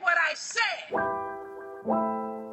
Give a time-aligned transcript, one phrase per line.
[0.00, 0.90] what I said.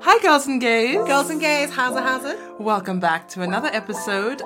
[0.03, 0.95] Hi, girls and gays.
[1.05, 2.37] Girls and gays, how's it, how's it?
[2.59, 4.41] Welcome back to another episode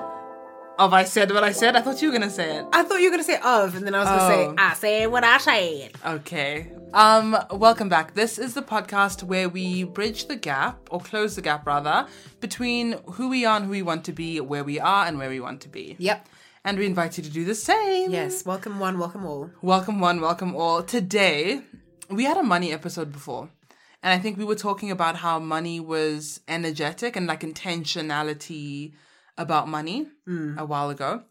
[0.78, 1.76] of I Said What I Said.
[1.76, 2.66] I thought you were going to say it.
[2.72, 4.28] I thought you were gonna say of, and then I was gonna Oh.
[4.28, 5.92] say I said what I said.
[6.04, 6.72] Okay.
[6.92, 8.14] Um, welcome back.
[8.14, 12.06] This is the podcast where we bridge the gap, or close the gap rather,
[12.40, 15.28] between who we are and who we want to be, where we are and where
[15.30, 15.96] we want to be.
[15.98, 16.28] Yep.
[16.64, 18.10] And we invite you to do the same.
[18.10, 18.44] Yes.
[18.46, 19.50] Welcome one, welcome all.
[19.62, 20.82] Welcome one, welcome all.
[20.82, 21.62] Today,
[22.16, 23.48] we had a money episode before.
[24.02, 28.92] And I think we were talking about how money was energetic and like intentionality
[29.38, 30.08] about money
[30.58, 31.22] a while ago.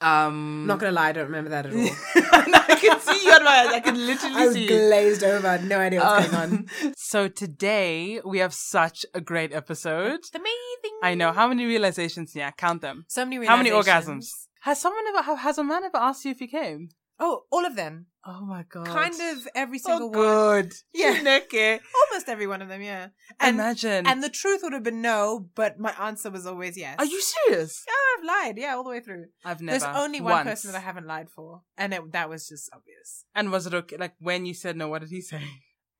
[0.00, 1.78] Um not gonna lie, I don't remember that at all.
[2.14, 3.72] I can see you on my eyes.
[3.72, 4.68] I can literally I was see you.
[4.68, 5.46] glazed over.
[5.46, 6.52] I had no idea what's going on.
[6.84, 10.20] Um, so today we have such a great episode.
[10.34, 10.98] Amazing.
[11.02, 12.36] I know how many realizations.
[12.36, 13.06] Yeah, count them.
[13.08, 14.26] So many How many orgasms?
[14.60, 15.36] Has someone ever?
[15.36, 16.90] Has a man ever asked you if you came?
[17.18, 18.06] Oh, all of them.
[18.26, 18.86] Oh my god!
[18.88, 20.18] Kind of every Oh, single one.
[20.62, 20.72] good.
[20.92, 21.14] Yeah.
[21.16, 21.80] Chineke.
[22.10, 23.08] Almost every one of them, yeah.
[23.40, 24.06] And, Imagine.
[24.06, 26.96] and the truth would have been no, but my answer was always yes.
[26.98, 27.84] Are you serious?
[27.86, 28.58] Yeah, I've lied.
[28.58, 29.26] Yeah, all the way through.
[29.44, 29.78] I've never.
[29.78, 30.48] There's only one Once.
[30.48, 33.24] person that I haven't lied for, and it, that was just obvious.
[33.34, 33.96] And was it okay?
[33.96, 35.42] Like when you said no, what did he say?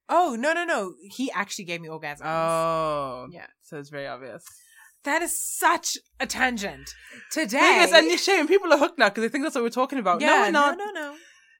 [0.08, 0.94] Oh no, no, no!
[1.02, 2.20] He actually gave me orgasms.
[2.24, 3.46] Oh, Yeah.
[3.62, 4.44] So it's very obvious.
[5.04, 6.90] That is such a tangent.
[7.30, 8.46] Today, Yes, and you're shame.
[8.48, 10.20] People are hooked now because they think that's what we're talking about.
[10.20, 10.76] no, we're not.
[10.78, 11.14] no, no, no.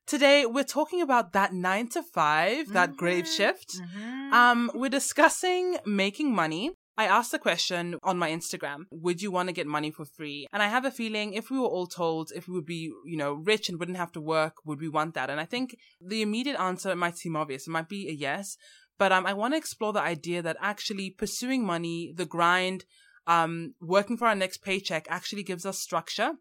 [0.06, 3.37] Today we're talking about that nine to five, that grave Mhm.
[3.37, 3.77] shift.
[3.81, 4.33] Mhm.
[4.33, 6.70] Um, we're discussing making money.
[6.98, 10.47] I asked the question on my Instagram, would you want to get money for free?
[10.53, 13.17] And I have a feeling if we were all told if we would be, you
[13.19, 15.28] know, rich and wouldn't have to work, would we want that?
[15.28, 17.67] And I think the immediate answer might seem obvious.
[17.67, 18.56] It might be a yes.
[18.98, 22.87] But um, I want to explore the idea that actually pursuing money, the grind,
[23.27, 26.32] um, working for our next paycheck actually gives us structure.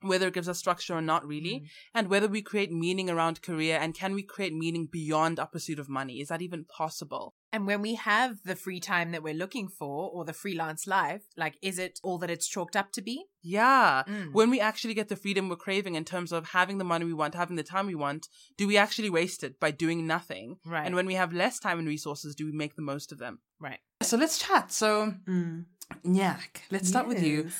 [0.00, 3.78] Whether it gives us structure or not, really, and whether we create meaning around career
[3.80, 6.20] and can we create meaning beyond our pursuit of money?
[6.20, 7.34] Is that even possible?
[7.52, 11.22] And when we have the free time that we're looking for, or the freelance life,
[11.36, 13.24] like, is it all that it's chalked up to be?
[13.42, 14.04] Yeah.
[14.06, 14.32] Mm.
[14.32, 17.12] When we actually get the freedom we're craving in terms of having the money we
[17.12, 20.58] want, having the time we want, do we actually waste it by doing nothing?
[20.64, 20.86] Right.
[20.86, 23.40] And when we have less time and resources, do we make the most of them?
[23.58, 23.80] Right.
[24.02, 24.70] So let's chat.
[24.70, 25.64] So, Mm.
[26.04, 27.50] Nyak, let's start with you.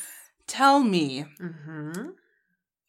[0.46, 2.10] Tell me, Mm-hmm.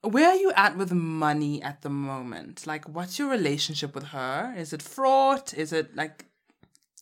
[0.10, 2.66] where are you at with money at the moment?
[2.66, 4.54] Like, what's your relationship with her?
[4.58, 5.54] Is it fraught?
[5.54, 6.26] Is it like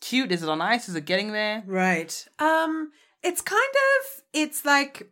[0.02, 0.32] cute?
[0.32, 0.90] Is it on ice?
[0.90, 1.64] Is it getting there?
[1.68, 2.28] Right.
[2.40, 2.92] Um,
[3.24, 3.62] it's kind
[4.00, 5.12] of it's like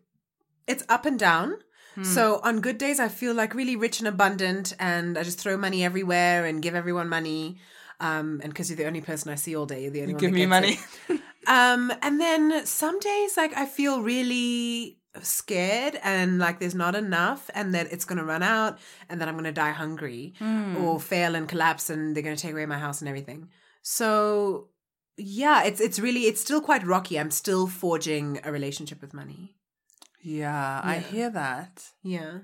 [0.68, 1.58] it's up and down.
[1.96, 2.04] Hmm.
[2.04, 5.56] So on good days I feel like really rich and abundant and I just throw
[5.58, 7.58] money everywhere and give everyone money.
[8.00, 10.22] Um, and because you're the only person I see all day, you're the only one
[10.22, 10.80] Give me money.
[11.48, 17.52] Um, and then some days like I feel really scared and like there's not enough
[17.54, 18.80] and that it's gonna run out
[19.10, 20.76] and that I'm gonna die hungry Hmm.
[20.78, 23.50] or fail and collapse and they're gonna take away my house and everything.
[23.84, 24.70] So
[25.18, 27.20] yeah, it's it's really it's still quite rocky.
[27.20, 29.56] I'm still forging a relationship with money.
[30.24, 31.84] yeah, I hear that.
[32.02, 32.40] Yeah.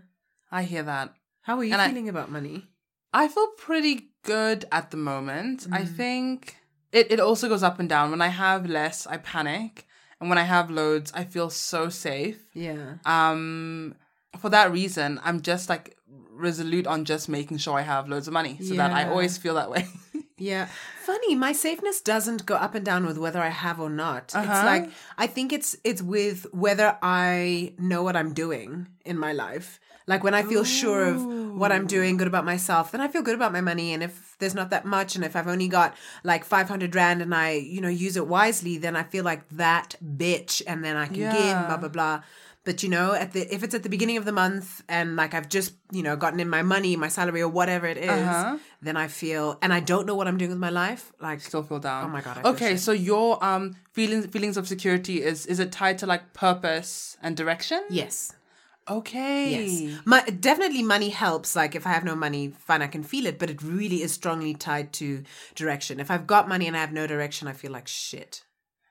[0.52, 1.16] I hear that.
[1.42, 2.68] How are you And I- feeling about money?
[3.14, 5.68] I feel pretty good at the moment.
[5.72, 5.96] I Mm.
[5.96, 6.58] think
[6.92, 8.12] it, it also goes up and down.
[8.12, 9.88] When I have less, I panic.
[10.20, 12.38] And when I have loads, I feel so safe.
[12.54, 12.96] Yeah.
[13.06, 13.96] Um
[14.40, 15.98] for that reason, I'm just like
[16.32, 19.56] resolute on just making sure I have loads of money so that I always feel
[19.56, 19.88] that way.
[20.38, 20.70] Yeah.
[21.06, 24.24] Funny, my safeness doesn't go up and down with whether I have or not.
[24.24, 24.66] It's Uh-huh.
[24.66, 29.80] like I think it's it's with whether I know what I'm doing in my life.
[30.08, 31.22] Like when I feel sure of
[31.58, 33.94] what I'm doing, good about myself, then I feel good about my money.
[33.94, 37.34] And if there's not that much, and if I've only got like 500 rand and
[37.36, 41.08] I, you know, use it wisely, then I feel like that bitch, and then I
[41.08, 42.24] can give blah blah blah.
[42.64, 45.34] But you know, at the if it's at the beginning of the month and like
[45.34, 48.58] I've just you know gotten in my money, my salary, or whatever it is, Uh-huh.
[48.82, 51.12] then I feel, and I don't know what I'm doing with my life.
[51.20, 52.06] Like, Still feel down.
[52.06, 55.72] Oh my God, I okay, so your um feelings feelings of security is is it
[55.72, 57.82] tied to like purpose and direction?
[57.90, 58.32] yes,
[58.90, 59.50] Okay.
[59.52, 61.56] yes, my definitely money helps.
[61.56, 64.12] Like, if I have no money, fine, I can feel it, but it really is
[64.12, 65.24] strongly tied to
[65.56, 66.00] direction.
[66.00, 68.44] If I've got money and I have no direction, I feel like shit.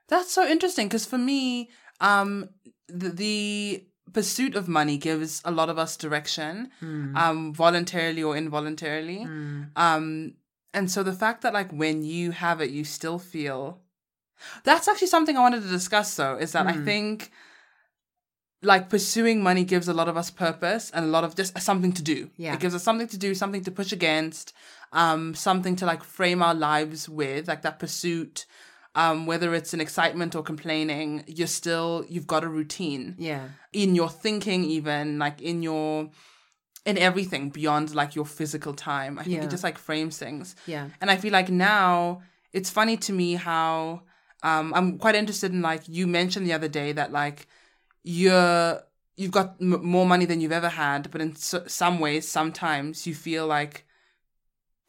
[0.09, 1.71] That's so interesting because for me,
[2.01, 2.49] um,
[2.89, 6.71] the, the pursuit of money gives a lot of us direction,
[7.17, 9.25] um, voluntarily or involuntarily.
[9.77, 10.35] Um,
[10.75, 13.81] and so the fact that like when you have it, you still feel.
[14.65, 17.31] That's actually something I wanted to discuss though, is that I think
[18.63, 21.93] like pursuing money gives a lot of us purpose and a lot of just something
[21.93, 22.31] to do.
[22.37, 22.55] Yeah.
[22.55, 24.53] It gives us something to do, something to push against,
[24.93, 28.47] um, something to like frame our lives with, like that pursuit.
[28.97, 33.49] Um, whether it's an excitement or complaining, you're still you've got a routine Yeah.
[33.73, 36.11] in your thinking, even like in your
[36.85, 39.19] in everything beyond like your physical time.
[39.19, 39.45] I think Yeah.
[39.45, 40.57] it just like frames things.
[40.67, 40.89] Yeah.
[41.01, 42.23] And I feel like now
[42.53, 44.03] it's funny to me how
[44.43, 47.47] um, I'm quite interested in like you mentioned the other day that like
[48.03, 48.83] you're
[49.17, 53.07] you've got m- more money than you've ever had, but in so- some ways, sometimes
[53.07, 53.85] you feel like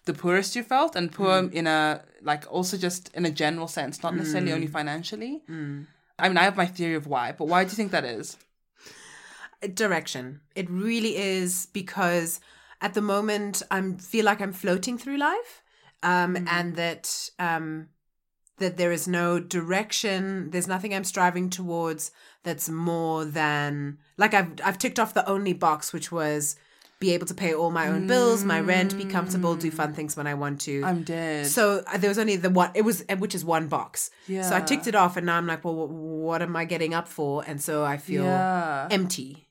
[0.05, 1.53] the poorest you felt, and poor mm.
[1.53, 4.71] in a like also just in a general sense, not necessarily only mm.
[4.71, 5.43] financially.
[5.49, 5.85] Mm.
[6.17, 8.37] I mean, I have my theory of why, but why do you think that is?
[9.63, 10.41] Uh, direction.
[10.55, 12.39] It really is because
[12.79, 15.61] at the moment I'm feel like I'm floating through life,
[16.03, 17.89] um, and that um,
[18.57, 20.51] that there is no direction.
[20.51, 22.11] There's nothing I'm striving towards
[22.43, 26.55] that's more than like I've I've ticked off the only box, which was
[27.01, 30.15] be able to pay all my own bills, my rent, be comfortable, do fun things
[30.15, 30.83] when I want to.
[30.85, 31.47] I'm dead.
[31.47, 32.69] So uh, there was only the one.
[32.75, 34.11] It was uh, which is one box.
[34.27, 34.43] Yeah.
[34.43, 37.07] So I ticked it off, and now I'm like, well, what am I getting up
[37.07, 37.43] for?
[37.45, 38.87] And so I feel yeah.
[38.91, 39.47] empty.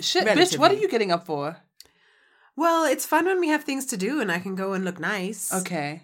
[0.00, 1.58] Shit, bitch, what are you getting up for?
[2.56, 4.98] Well, it's fun when we have things to do, and I can go and look
[4.98, 5.52] nice.
[5.52, 6.02] Okay.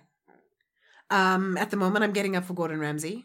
[1.10, 3.24] Um, at the moment, I'm getting up for Gordon Ramsay.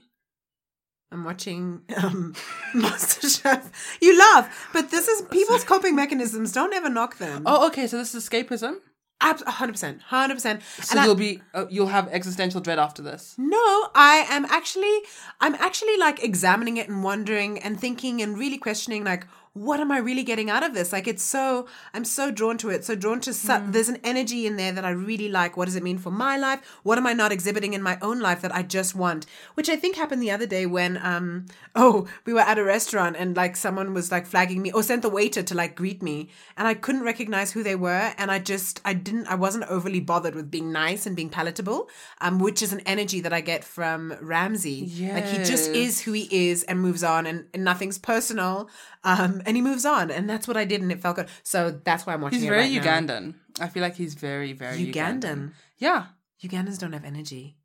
[1.13, 2.33] I'm watching um,
[2.73, 3.69] MasterChef.
[4.01, 6.51] You laugh, but this is people's coping mechanisms.
[6.51, 7.43] Don't ever knock them.
[7.45, 7.87] Oh, okay.
[7.87, 8.77] So this is escapism.
[9.21, 10.01] Abs- 100%.
[10.09, 10.61] 100%.
[10.83, 13.35] So And you'll be uh, you'll have existential dread after this.
[13.37, 13.57] No,
[13.95, 14.99] I am actually
[15.39, 19.91] I'm actually like examining it and wondering and thinking and really questioning like what am
[19.91, 20.91] I really getting out of this?
[20.91, 22.83] Like it's so I'm so drawn to it.
[22.83, 25.55] So drawn to su- there's an energy in there that I really like.
[25.55, 26.59] What does it mean for my life?
[26.81, 29.27] What am I not exhibiting in my own life that I just want?
[29.53, 31.45] Which I think happened the other day when um
[31.75, 35.03] oh, we were at a restaurant and like someone was like flagging me or sent
[35.03, 38.39] the waiter to like greet me and I couldn't recognize who they were and I
[38.39, 41.89] just I didn't I wasn't overly bothered with being nice and being palatable,
[42.21, 44.85] um which is an energy that I get from Ramsay.
[45.13, 48.67] Like he just is who he is and moves on and, and nothing's personal.
[49.03, 51.27] Um and he moves on and that's what I did and it felt good.
[51.43, 52.83] So that's why I'm watching He's very right now.
[52.83, 53.35] Ugandan.
[53.59, 55.21] I feel like he's very very Ugandan.
[55.21, 55.51] Ugandan.
[55.77, 56.05] Yeah.
[56.43, 57.57] Ugandans don't have energy.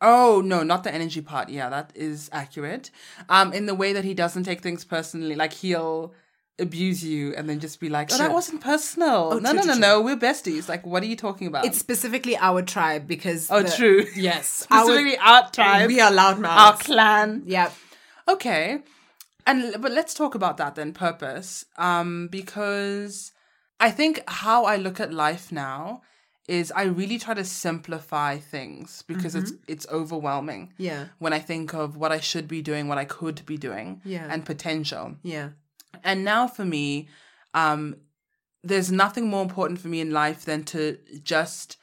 [0.00, 1.48] Oh no, not the energy part.
[1.50, 2.90] Yeah, that is accurate.
[3.28, 6.14] Um, in the way that he doesn't take things personally, like he'll
[6.58, 9.66] abuse you and then just be like, "Oh, that wasn't personal." Oh, no, true, no,
[9.66, 9.80] no, true.
[9.80, 10.00] no.
[10.00, 10.68] We're besties.
[10.68, 11.66] Like, what are you talking about?
[11.66, 14.06] It's specifically our tribe because oh, the- true.
[14.16, 14.48] Yes.
[14.70, 16.56] Specifically, our tribe, we are loudmouths.
[16.56, 17.42] our clan.
[17.46, 17.72] Yep.
[18.28, 18.82] Okay.
[19.50, 21.64] And but let's talk about that then, purpose.
[21.76, 23.32] Um, because
[23.80, 26.02] I think how I look at life now
[26.48, 29.72] is I really try to simplify things because it's Mm-hmm.
[29.72, 30.72] it's overwhelming.
[30.78, 31.02] Yeah.
[31.18, 34.26] When I think of what I should be doing, what I could be doing, Yeah.
[34.32, 35.16] and potential.
[35.22, 35.48] Yeah.
[36.04, 37.08] And now for me,
[37.54, 37.96] um,
[38.62, 41.76] there's nothing more important for me in life than to just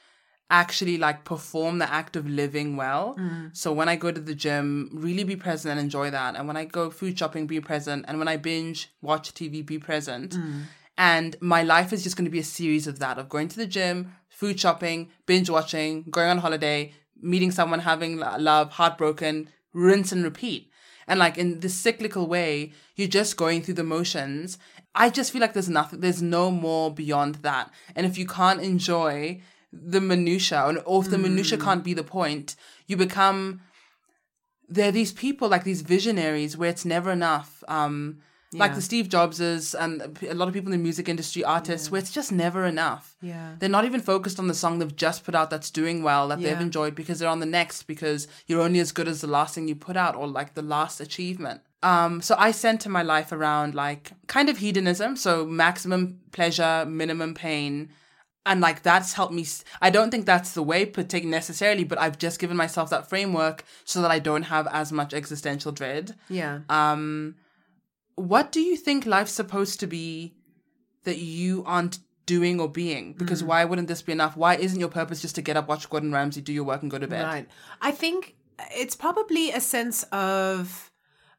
[0.50, 3.16] actually like perform the act of living well.
[3.18, 3.54] Mm.
[3.56, 6.36] So when I go to the gym, really be present and enjoy that.
[6.36, 8.06] And when I go food shopping, be present.
[8.08, 10.32] And when I binge watch TV, be present.
[10.32, 10.62] Mm.
[10.96, 13.56] And my life is just going to be a series of that of going to
[13.56, 20.12] the gym, food shopping, binge watching, going on holiday, meeting someone, having love, heartbroken, rinse
[20.12, 20.70] and repeat.
[21.06, 24.58] And like in this cyclical way, you're just going through the motions.
[24.94, 27.70] I just feel like there's nothing, there's no more beyond that.
[27.94, 29.40] And if you can't enjoy
[29.72, 32.56] the minutia, or, if the minutia can't be the point,
[32.86, 33.60] you become
[34.68, 37.64] there are these people like these visionaries where it's never enough.
[37.68, 38.18] Um,
[38.52, 41.98] like the Steve Jobses and a lot of people in the music industry, artists, where
[41.98, 43.14] it's just never enough.
[43.20, 43.54] Yeah.
[43.58, 46.40] They're not even focused on the song they've just put out that's doing well, that
[46.40, 49.54] they've enjoyed because they're on the next because you're only as good as the last
[49.54, 51.60] thing you put out or like the last achievement.
[51.82, 57.34] Um, so I center my life around like kind of hedonism, so maximum pleasure, minimum
[57.34, 57.90] pain.
[58.50, 59.44] And like that's helped me.
[59.82, 63.62] i don't think that's the way, partic- necessarily, but I've just given myself that framework
[63.84, 66.16] so that I don't have as much existential dread.
[66.30, 66.60] Yeah.
[66.70, 67.36] Um,
[68.14, 70.34] what do you think life's supposed to be
[71.04, 73.12] that you aren't doing or being?
[73.12, 74.36] Because why wouldn't this be enough?
[74.36, 76.90] Why isn't your purpose just to get up, watch Gordon Ramsay, do your work, and
[76.90, 77.24] go to bed?
[77.24, 77.48] Right.
[77.82, 78.34] I think
[78.74, 80.90] it's probably a sense of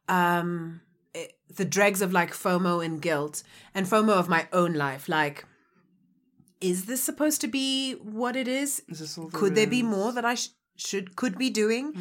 [0.08, 0.80] um
[1.14, 3.42] it- the dregs of like FOMO and guilt
[3.74, 5.08] and FOMO of my own life.
[5.08, 5.44] Like,
[6.60, 8.82] is this supposed to be what it is?
[8.88, 11.92] Is this all the Could there be more that I sh- should could be doing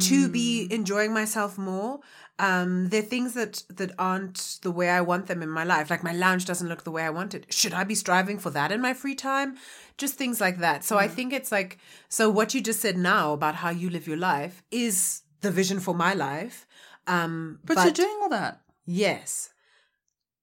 [0.00, 2.00] to be enjoying myself more?
[2.38, 5.90] Um, there are things that that aren't the way I want them in my life.
[5.90, 7.52] Like my lounge doesn't look the way I want it.
[7.52, 9.56] Should I be striving for that in my free time?
[9.98, 10.82] Just things like that.
[10.84, 11.78] So I think it's like
[12.08, 15.78] so what you just said now about how you live your life is the vision
[15.80, 16.66] for my life.
[17.06, 18.60] Um, But, you're doing all that.
[18.86, 19.51] yes.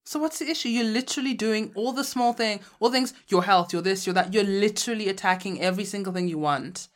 [0.09, 0.69] So what's the issue?
[0.69, 4.33] You're literally doing all the small thing, all things, your health, your this, your that.
[4.33, 6.87] You're literally attacking every single thing you want.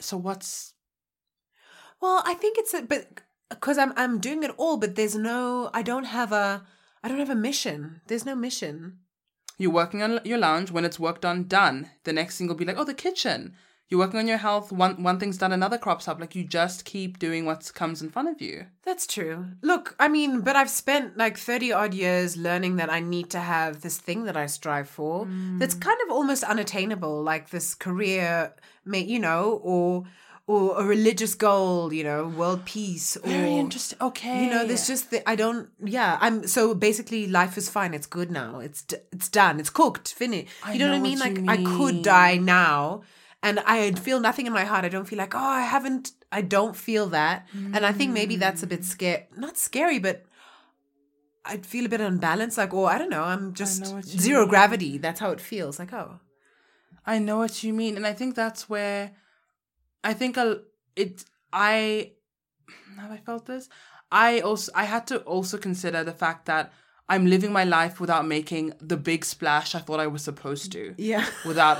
[0.00, 0.74] So what's
[2.00, 5.70] Well, I think it's a but because I'm I'm doing it all, but there's no
[5.72, 6.66] I don't have a
[7.04, 8.00] I don't have a mission.
[8.08, 8.98] There's no mission.
[9.56, 10.72] You're working on your lounge.
[10.72, 11.90] When it's work done, done.
[12.02, 13.54] The next thing will be like, oh, the kitchen.
[13.88, 14.72] You're working on your health.
[14.72, 16.18] One one thing's done, another crops up.
[16.18, 18.66] Like you just keep doing what comes in front of you.
[18.84, 19.46] That's true.
[19.62, 23.38] Look, I mean, but I've spent like 30 odd years learning that I need to
[23.38, 25.60] have this thing that I strive for mm.
[25.60, 28.54] that's kind of almost unattainable, like this career,
[28.92, 30.04] you know, or
[30.48, 33.98] or a religious goal, you know, world peace or Very interesting.
[34.00, 34.44] Okay.
[34.44, 37.94] You know, there's just the, I don't yeah, I'm so basically life is fine.
[37.94, 38.58] It's good now.
[38.58, 39.60] It's d- it's done.
[39.60, 40.48] It's cooked, finished.
[40.72, 41.18] You know, what I mean?
[41.20, 43.02] Like you I could die now
[43.42, 44.84] and I feel nothing in my heart.
[44.84, 48.36] I don't feel like, "Oh, I haven't I don't feel that." And I think maybe
[48.36, 48.84] that's a bit mm.
[48.84, 49.26] scary.
[49.36, 50.24] Not scary, but
[51.44, 53.22] I'd feel a bit unbalanced like, "Oh, I don't know.
[53.22, 54.48] I'm just know zero mean.
[54.48, 55.78] gravity." That's how it feels.
[55.78, 56.20] Like, "Oh,
[57.04, 59.12] I know what you mean, and I think that's where
[60.02, 60.62] I think a
[60.96, 61.24] it.
[61.52, 62.12] I
[62.98, 63.68] have I felt this.
[64.10, 66.72] I also I had to also consider the fact that
[67.08, 70.94] I'm living my life without making the big splash I thought I was supposed to.
[70.96, 71.78] yeah." Without,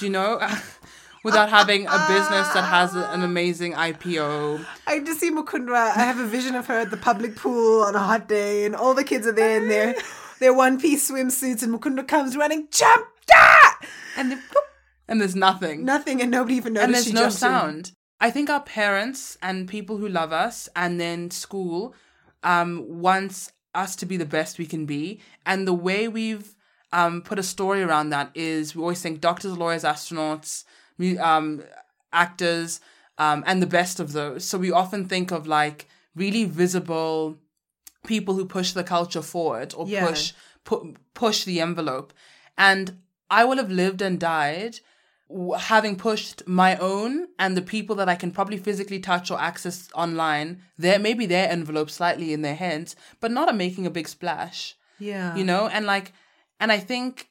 [0.00, 0.40] you know,
[1.24, 4.64] without having a business that has an amazing IPO.
[4.86, 5.76] I just see Mukundwa.
[5.96, 8.74] I have a vision of her at the public pool on a hot day, and
[8.74, 9.94] all the kids are there in their
[10.40, 13.78] their one piece swimsuits, and Mukundwa comes running, jump, ah!
[14.16, 14.56] and then boop,
[15.08, 15.84] And there's nothing.
[15.84, 16.86] nothing, and nobody even noticed.
[16.86, 17.38] and there's no jumped in.
[17.38, 17.92] sound.
[18.20, 21.94] I think our parents and people who love us, and then school,
[22.42, 25.20] um, wants us to be the best we can be.
[25.46, 26.54] And the way we've
[26.92, 30.64] um, put a story around that is we always think doctors, lawyers, astronauts,
[31.20, 31.62] um,
[32.12, 32.80] actors,
[33.18, 34.44] um, and the best of those.
[34.44, 37.38] So we often think of like really visible
[38.06, 40.06] people who push the culture forward or Yeah.
[40.06, 40.32] push
[40.64, 42.12] pu- push the envelope.
[42.58, 42.98] And
[43.30, 44.80] I will have lived and died
[45.58, 49.88] having pushed my own and the people that I can probably physically touch or access
[49.94, 54.08] online, their maybe their envelope slightly in their hands, but not a making a big
[54.08, 54.74] splash.
[54.98, 55.68] Yeah, You know?
[55.68, 56.12] And like
[56.62, 57.28] and I think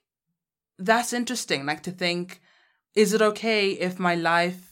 [0.78, 2.42] that's interesting, like to think,
[2.96, 4.68] is it okay if my life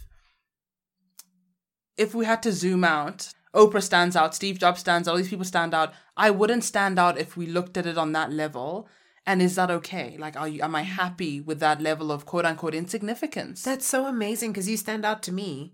[1.96, 5.30] if we had to zoom out, Oprah stands out, Steve Jobs stands out, all these
[5.30, 5.94] people stand out.
[6.16, 8.88] I wouldn't stand out if we looked at it on that level.
[9.26, 10.16] And is that okay?
[10.18, 10.62] Like, are you?
[10.62, 13.64] Am I happy with that level of quote unquote insignificance?
[13.64, 15.74] that's so amazing because you stand out to me.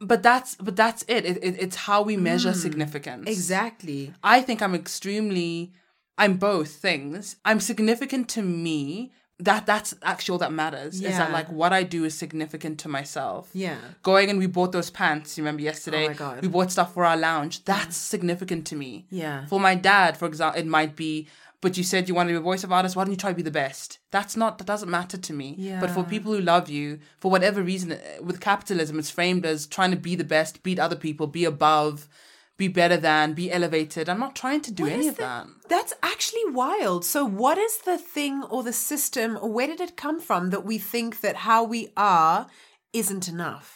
[0.00, 1.24] but that's but that's it.
[1.24, 2.58] it, it it's how we measure hmm.
[2.58, 3.28] significance.
[3.28, 4.12] Exactly.
[4.22, 5.72] I think I'm extremely.
[6.20, 7.36] I'm both things.
[7.46, 9.12] I'm significant to me.
[9.38, 11.00] That that's actually all that matters.
[11.00, 13.48] Is that like what I do is significant to myself.
[13.54, 13.78] Yeah.
[14.02, 15.38] going and we bought those pants.
[15.38, 16.04] You remember yesterday?
[16.04, 16.42] Oh my God.
[16.42, 17.64] We bought stuff for our lounge.
[17.64, 19.06] That's significant to me.
[19.08, 19.46] Yeah.
[19.46, 21.26] For my dad, for example, it might be.
[21.62, 22.96] But you said you want to be a voice of artist.
[22.96, 23.98] Why don't you try to be the best?
[24.10, 24.58] That's not.
[24.58, 25.54] That doesn't matter to me.
[25.58, 25.80] Yeah.
[25.80, 29.66] But for people who love you, for whatever reason, uh, with capitalism, it's framed as
[29.66, 32.08] trying to be the best, beat other people, be above,
[32.64, 34.04] be better than, be elevated.
[34.08, 35.46] I'm not trying to do What any of the- that.
[35.74, 37.04] That's actually wild.
[37.14, 40.64] So, what is the thing or the system, or where did it come from that
[40.70, 42.38] we think that how we are
[42.92, 43.68] isn't enough?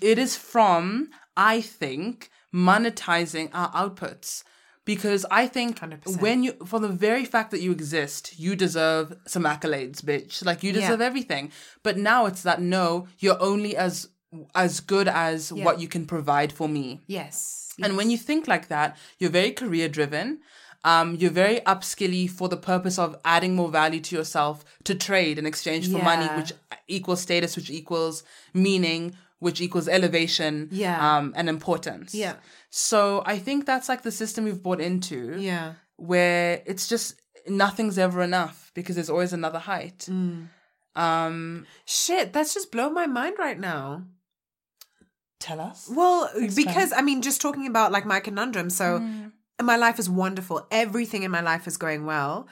[0.00, 4.42] It is from, I think, monetizing our outputs.
[4.86, 6.20] Because I think 100%.
[6.20, 10.44] when you, for the very fact that you exist, you deserve some accolades, bitch.
[10.44, 10.80] Like you Yeah.
[10.80, 11.50] deserve everything.
[11.82, 14.08] But now it's that no, you're only as
[14.54, 15.64] as good as Yeah.
[15.64, 16.86] what you can provide for me.
[17.06, 17.63] Yes.
[17.82, 20.40] And when you think like that, you're very career driven.
[20.84, 25.38] Um, you're very upskilly for the purpose of adding more value to yourself to trade
[25.38, 26.52] in exchange for money, which
[26.88, 31.16] equals status, which equals meaning, which equals elevation Yeah.
[31.16, 32.14] um, and importance.
[32.14, 32.34] Yeah.
[32.68, 35.74] So I think that's like the system we've bought into Yeah.
[35.96, 37.14] where it's just
[37.48, 40.06] nothing's ever enough because there's always another height.
[40.10, 40.48] Mm.
[40.96, 44.04] Um, Shit, that's just blown my mind right now.
[45.48, 45.78] Tell us.
[46.00, 48.68] Well, because I mean, just talking about like my conundrum.
[48.70, 49.32] So, Mm.
[49.62, 50.66] my life is wonderful.
[50.70, 52.48] Everything in my life is going well.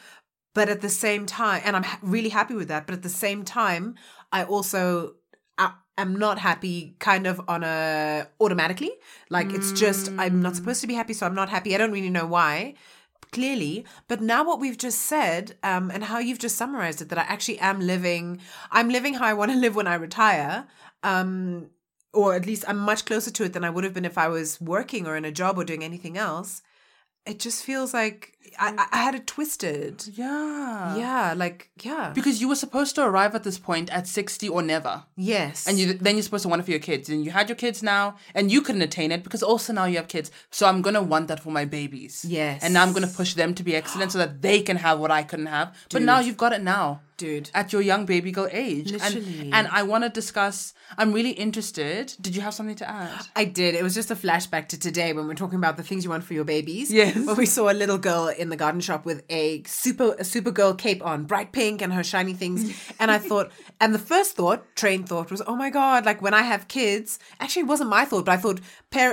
[0.54, 2.86] But at the same time, and I'm really happy with that.
[2.86, 3.84] But at the same time,
[4.38, 5.14] I also
[5.98, 8.92] am not happy kind of on a automatically.
[9.28, 11.12] Like it's just, I'm not supposed to be happy.
[11.12, 11.74] So I'm not happy.
[11.74, 12.74] I don't really know why
[13.30, 17.18] clearly but now what we've just said um, and how you've just summarized it that
[17.18, 18.38] i actually am living
[18.70, 20.66] i'm living how i want to live when i retire
[21.02, 21.70] um,
[22.12, 24.28] or at least i'm much closer to it than i would have been if i
[24.28, 26.62] was working or in a job or doing anything else
[27.26, 30.96] it just feels like i, I- had it twisted Yeah.
[30.96, 34.62] yeah like yeah Because you were supposed to arrive at this point at 60 or
[34.62, 35.04] never.
[35.16, 37.08] yes And you, then you're supposed to want it for your kids.
[37.08, 39.96] And you had your kids now, and you couldn't attain it because also now you
[39.96, 40.30] have kids.
[40.50, 42.24] So I'm going to want that for my babies.
[42.28, 42.62] Yes.
[42.62, 44.98] And now I'm going to push them to be excellent so that they can have
[44.98, 45.74] what I couldn't have.
[45.90, 47.00] But now you've got it now.
[47.16, 47.50] dude.
[47.54, 48.90] at your young baby girl age.
[48.92, 49.40] Literally.
[49.42, 52.14] And, and I want to discuss, I'm really interested.
[52.20, 53.26] Did you have something to add?
[53.36, 53.74] I did.
[53.74, 56.24] It was just a flashback to today when we're talking about the things you want
[56.24, 56.90] for your babies.
[56.90, 57.14] Yes.
[57.26, 60.76] When we saw a little girl in the garden shop with a super a Supergirl
[60.76, 62.72] cape on, bright pink and her shiny things.
[63.00, 66.04] And I thought, and the first thought, train thought, was, oh my god!
[66.04, 68.60] Like when I have kids, actually, it wasn't my thought, but I thought,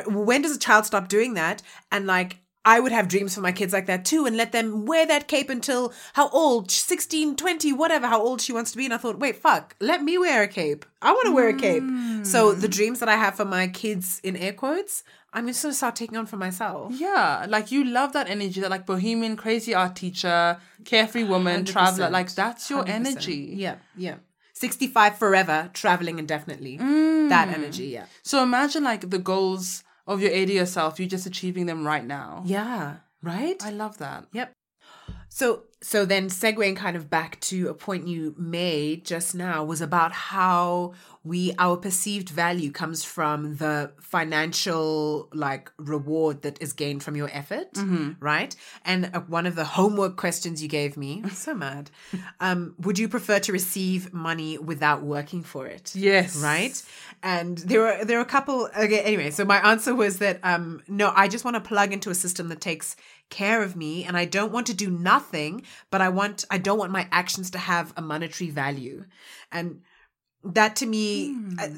[0.08, 1.62] when does a child stop doing that?
[1.92, 2.38] And like.
[2.66, 5.30] I would have dreams for my kids like that too and let them wear that
[5.30, 8.98] cape until how old 16 20 whatever how old she wants to be and I
[8.98, 11.84] thought wait fuck let me wear a cape I want to wear a cape
[12.24, 12.60] so hmm.
[12.60, 15.96] the dreams that I have for my kids in air quotes I'm just gonna start
[15.96, 19.96] taking on for myself Yeah, like you love that energy, that like bohemian, crazy art
[19.96, 22.08] teacher, carefree woman, traveler.
[22.08, 22.12] 100%.
[22.12, 22.90] Like that's your 100%.
[22.90, 23.54] energy.
[23.56, 24.16] yeah yeah
[24.54, 27.30] 65 forever traveling indefinitely mm.
[27.30, 31.66] that energy yeah So imagine like the goals of your 80 yourself, you're just achieving
[31.68, 32.44] them right now.
[32.46, 34.26] yeah right I love that.
[34.34, 34.52] Yep.
[35.30, 39.80] So so then segueing kind of back to a point you made just now was
[39.82, 47.04] about how we our perceived value comes from the financial like reward that is gained
[47.04, 47.70] from your effort,
[48.20, 48.56] right?
[48.84, 51.92] And uh, one of the homework questions you gave me, I'm so mad.
[52.40, 55.96] Um, would you prefer to receive money without working for it?
[55.96, 56.36] Yes.
[56.42, 56.82] right
[57.22, 60.82] and there were there were a couple okay anyway so my answer was that um
[60.88, 62.96] no i just want to plug into a system that takes
[63.30, 66.80] care of me and i don't want to do nothing but i want i don't
[66.80, 69.06] want my actions to have a monetary value.
[69.52, 69.82] And
[70.44, 71.76] that to me I-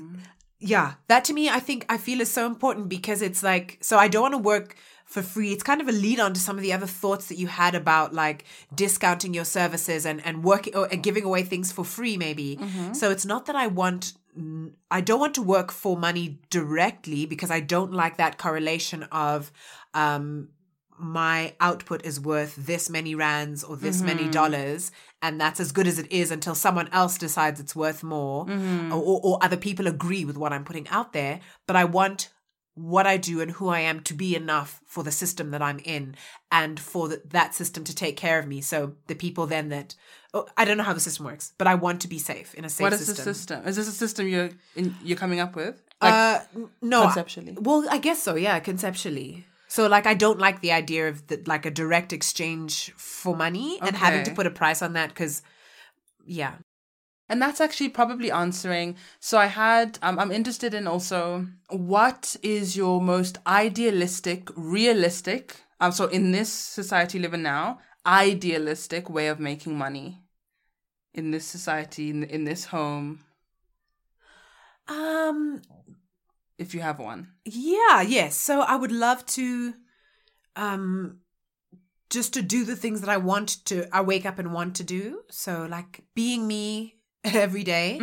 [0.60, 3.98] yeah that to me i think i feel is so important because it's like so
[3.98, 5.52] i don't want to work for free.
[5.52, 7.76] It's kind of a lead on to some of the other thoughts that you had
[7.76, 12.16] about like discounting your services and and working or and giving away things for free
[12.16, 12.58] maybe.
[12.94, 14.14] So it's not that i want
[14.90, 19.52] i don't want to work for money directly because i don't like that correlation of
[19.94, 20.48] um
[21.02, 24.92] my output is worth this many rands or this many dollars
[25.22, 28.50] and that's as good as it is until someone else decides it's worth more
[28.92, 32.30] or, or other people agree with what i'm putting out there but i want
[32.76, 35.80] what I do and who I am to be enough for the system that I'm
[35.80, 36.16] in
[36.52, 38.62] and for the, that system to take care of me.
[38.62, 39.96] So the people then that
[40.34, 42.64] oh, I don't know how the system works, but I want to be safe in
[42.64, 43.26] a safe What is system.
[43.26, 43.68] the system?
[43.68, 45.82] Is this a system you're in, you're coming up with?
[46.02, 46.40] uh,
[46.82, 47.58] no, conceptually.
[47.60, 48.36] well, I guess so.
[48.36, 49.46] Yeah, conceptually.
[49.72, 53.80] So like, I don't like the idea of the, like a direct exchange for money
[53.82, 55.44] and having to put a price on that because,
[56.26, 56.56] yeah,
[57.30, 58.98] And that's actually probably answering.
[59.22, 65.94] So I had, um, I'm interested in also what is your most idealistic, realistic, um,
[65.94, 70.20] so in this society living now, idealistic way of making money
[71.14, 73.22] in this society, in, in this home,
[74.90, 75.62] um,
[76.62, 77.28] if you have one.
[77.46, 78.36] Yeah, yes.
[78.36, 79.74] So I would love to
[80.56, 81.18] um
[82.10, 84.84] just to do the things that I want to I wake up and want to
[84.84, 85.22] do.
[85.30, 88.00] So like being me every day.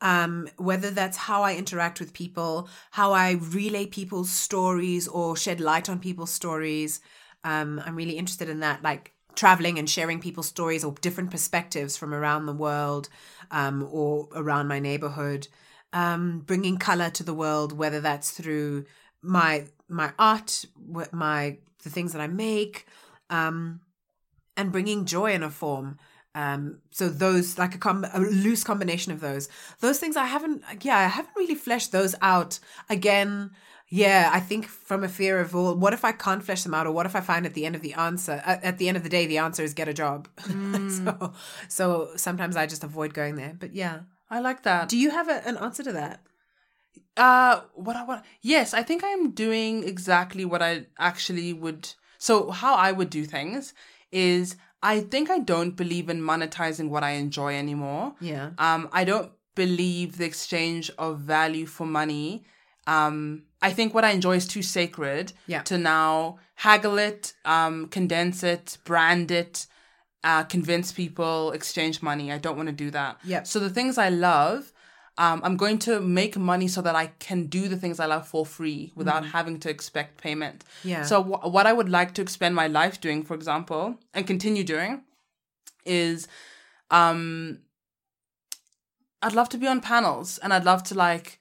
[0.00, 5.60] Um whether that's how I interact with people, how I relay people's stories or shed
[5.60, 7.00] light on people's stories.
[7.44, 11.96] Um I'm really interested in that like traveling and sharing people's stories or different perspectives
[11.96, 13.08] from around the world
[13.50, 15.46] um or around my neighborhood
[15.92, 18.84] um, bringing color to the world, whether that's through
[19.22, 20.64] my my art,
[21.12, 22.86] my the things that I make,
[23.30, 23.80] um,
[24.56, 25.98] and bringing joy in a form.
[26.34, 29.48] Um, so those like a, com- a loose combination of those,
[29.80, 32.60] those things I haven't, yeah, I haven't really fleshed those out.
[32.88, 33.50] Again,
[33.88, 36.86] yeah, I think from a fear of well, what if I can't flesh them out,
[36.86, 38.96] or what if I find at the end of the answer, at, at the end
[38.98, 40.28] of the day, the answer is get a job.
[40.88, 41.32] so,
[41.68, 43.56] so sometimes I just avoid going there.
[43.58, 44.88] But yeah, I like that.
[44.88, 46.20] do you have a, an answer to that?
[47.16, 48.24] Uh, what I want?
[48.42, 51.88] Yes, I think I'm doing exactly what I actually would.
[52.18, 53.74] So how I would do things
[54.12, 58.14] is I think I don't believe in monetizing what I enjoy anymore.
[58.20, 58.50] Yeah.
[58.58, 62.44] Um, I don't believe the exchange of value for money.
[62.86, 65.62] Um, I think what I enjoy is too sacred Yeah.
[65.62, 69.66] to now haggle it, um, condense it, brand it,
[70.24, 72.32] uh, convince people, exchange money.
[72.32, 73.18] I don't want to do that.
[73.24, 73.42] Yeah.
[73.44, 74.72] So the things I love,
[75.16, 78.26] um, I'm going to make money so that I can do the things I love
[78.26, 80.64] for free without having to expect payment.
[80.84, 81.02] Yeah.
[81.02, 84.64] So wh- what I would like to spend my life doing, for example, and continue
[84.64, 85.02] doing,
[85.84, 86.28] is,
[86.90, 87.60] um,
[89.22, 91.38] I'd love to be on panels and I'd love to like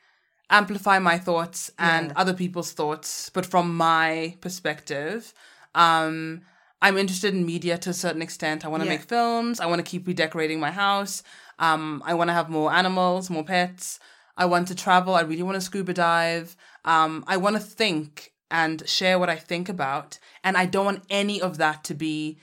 [0.50, 2.14] amplify my thoughts and Yeah.
[2.16, 5.34] other people's thoughts, but from my perspective.
[5.76, 6.42] Um,
[6.82, 8.64] I'm interested in media to a certain extent.
[8.64, 8.98] I want to Yeah.
[8.98, 9.60] make films.
[9.60, 11.24] I want to keep redecorating my house.
[11.60, 14.00] Um, I want to have more animals, more pets.
[14.38, 15.16] I want to travel.
[15.16, 16.56] I really want to scuba dive.
[16.86, 20.20] Um, I want to think and share what I think about.
[20.44, 22.38] And I don't want any of that to be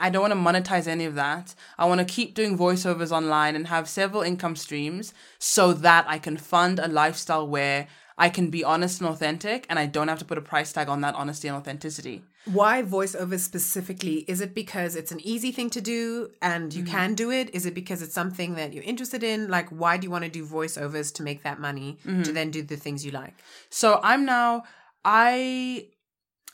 [0.00, 0.38] I don't want to
[0.72, 1.54] monetize any of that.
[1.78, 6.18] I want to keep doing voiceovers online and have several income streams so that I
[6.18, 10.20] can fund a lifestyle where I can be honest and authentic and I don't have
[10.20, 12.22] to put a price tag on that honesty and authenticity.
[12.52, 14.24] Why voiceover specifically?
[14.28, 16.88] Is it because it's an easy thing to do and you mm.
[16.88, 17.54] can do it?
[17.54, 19.48] Is it because it's something that you're interested in?
[19.48, 22.34] Like, why do you want to do voiceovers to make that money to mm-hmm.
[22.34, 23.34] then do the things you like?
[23.68, 24.62] So I'm now,
[25.04, 25.88] I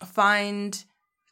[0.05, 0.83] find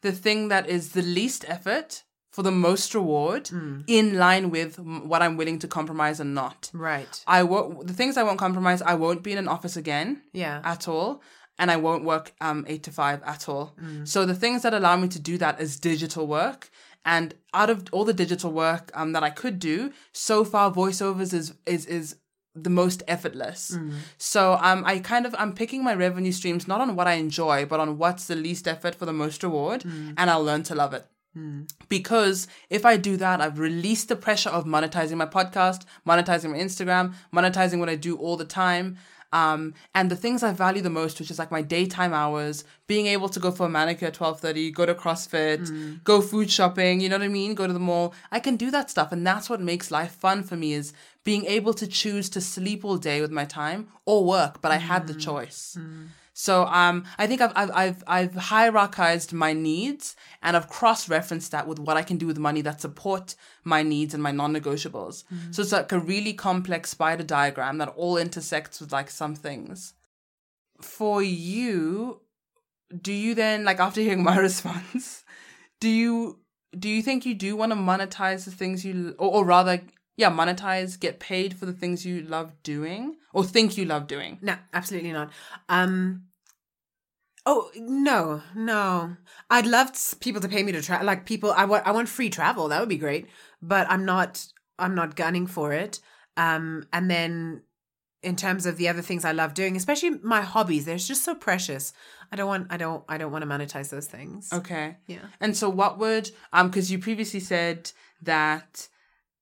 [0.02, 3.82] the thing that is the least effort for the most reward mm.
[3.86, 6.70] in line with what I'm willing to compromise and not.
[6.72, 7.22] Right.
[7.26, 10.60] I won't, the things I won't compromise, I won't be in an office again Yeah.
[10.64, 11.22] at all.
[11.60, 13.66] And I won't work um, eight to five at all.
[14.12, 16.60] So the things that allow me to do that is digital work.
[17.16, 17.28] And
[17.60, 19.76] out of all the digital work um, that I could do,
[20.28, 22.06] so far voiceovers is is is
[22.66, 23.62] the most effortless.
[24.18, 27.58] So um, I kind of I'm picking my revenue streams not on what I enjoy,
[27.72, 29.80] but on what's the least effort for the most reward,
[30.18, 31.04] and I'll learn to love it.
[31.88, 32.38] Because
[32.70, 37.14] if I do that, I've released the pressure of monetizing my podcast, monetizing my Instagram,
[37.32, 38.96] monetizing what I do all the time.
[39.32, 43.06] Um, and the things I value the most, which is like my daytime hours, being
[43.06, 46.02] able to go for a manicure at 12.30, go to CrossFit, mm.
[46.02, 47.54] go food shopping, you know what I mean?
[47.54, 48.12] Go to the mall.
[48.32, 49.12] I can do that stuff.
[49.12, 50.92] And that's what makes life fun for me is
[51.24, 54.76] being able to choose to sleep all day with my time or work, but I
[54.76, 55.20] had the mm.
[55.20, 55.76] choice.
[55.78, 56.08] Mm.
[56.40, 61.66] So um, I think I've I've I've, I've hierarchized my needs and I've cross-referenced that
[61.66, 65.24] with what I can do with money that support my needs and my non-negotiables.
[65.50, 69.92] So it's like a really complex spider diagram that all intersects with like some things.
[70.80, 72.22] For you,
[73.02, 75.24] do you then like after hearing my response,
[75.78, 76.38] do you
[76.78, 79.82] do you think you do want to monetize the things you or, or rather
[80.16, 84.38] yeah monetize get paid for the things you love doing or think you love doing?
[84.40, 85.30] No, absolutely not.
[85.68, 86.29] Um
[87.46, 89.16] Oh no, no!
[89.48, 91.06] I'd love people to pay me to travel.
[91.06, 92.68] Like people, I want, I want free travel.
[92.68, 93.26] That would be great.
[93.62, 94.46] But I'm not,
[94.78, 96.00] I'm not gunning for it.
[96.36, 97.62] Um, and then
[98.22, 101.34] in terms of the other things I love doing, especially my hobbies, they're just so
[101.34, 101.92] precious.
[102.30, 104.52] I don't want, I don't, I don't want to monetize those things.
[104.52, 104.96] Okay.
[105.06, 105.26] Yeah.
[105.40, 107.90] And so what would um because you previously said
[108.22, 108.88] that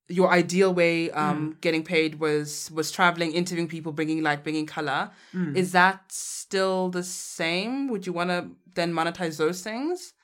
[0.09, 5.11] your ideal way um getting paid was was traveling, interviewing people, bringing light, bringing color.
[5.57, 7.88] Is that still the same?
[7.90, 10.14] Would you want to then monetize those things?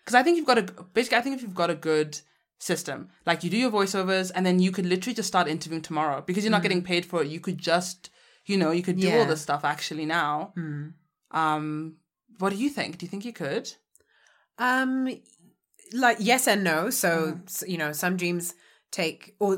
[0.00, 0.62] Because I think you've got a
[0.94, 2.20] basically I think if you've got a good
[2.58, 6.22] system, like you do your voiceovers and then you could literally just start interviewing tomorrow
[6.26, 7.28] because you're not getting paid for it.
[7.28, 8.10] You could just
[8.46, 10.52] you know you could do all this stuff actually now.
[11.30, 11.96] Um,
[12.38, 12.98] what do you think?
[12.98, 13.66] Do you think you could?
[14.58, 15.08] Um,
[15.92, 16.90] like yes and no.
[16.90, 17.10] So,
[17.46, 18.54] s you know, some dreams
[18.94, 19.50] take or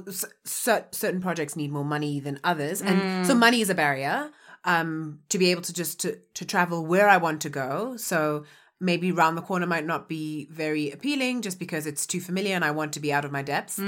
[0.45, 4.31] certain projects need more money than others, and so money is a barrier.
[4.65, 7.97] Um, to be able to just to to travel where I want to go.
[7.97, 8.45] So
[8.81, 12.65] maybe round the corner might not be very appealing just because it's too familiar and
[12.65, 13.79] I want to be out of my depths.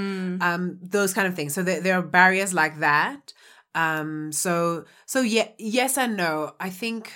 [0.48, 1.52] Um, those kind of things.
[1.54, 3.32] So there, there are barriers like that.
[3.74, 6.54] Um, so so yeah, yes and no.
[6.60, 7.12] I think.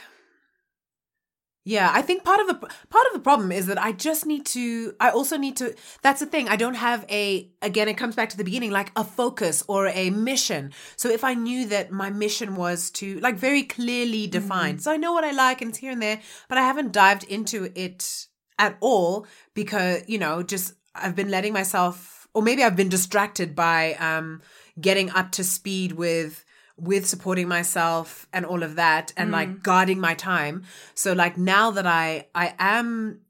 [1.65, 4.45] Yeah, I think part of the part of the problem is that I just need
[4.47, 6.49] to I also need to that's the thing.
[6.49, 9.87] I don't have a again it comes back to the beginning like a focus or
[9.87, 10.73] a mission.
[10.97, 14.83] So if I knew that my mission was to like very clearly defined.
[14.83, 17.25] So I know what I like and it's here and there, but I haven't dived
[17.25, 18.27] into it
[18.59, 23.55] at all because, you know, just I've been letting myself or maybe I've been distracted
[23.55, 24.41] by um
[24.81, 26.45] getting up to speed with
[26.77, 29.33] with supporting myself and all of that and mm.
[29.33, 30.65] like guarding my time.
[30.95, 33.21] So like now that i i am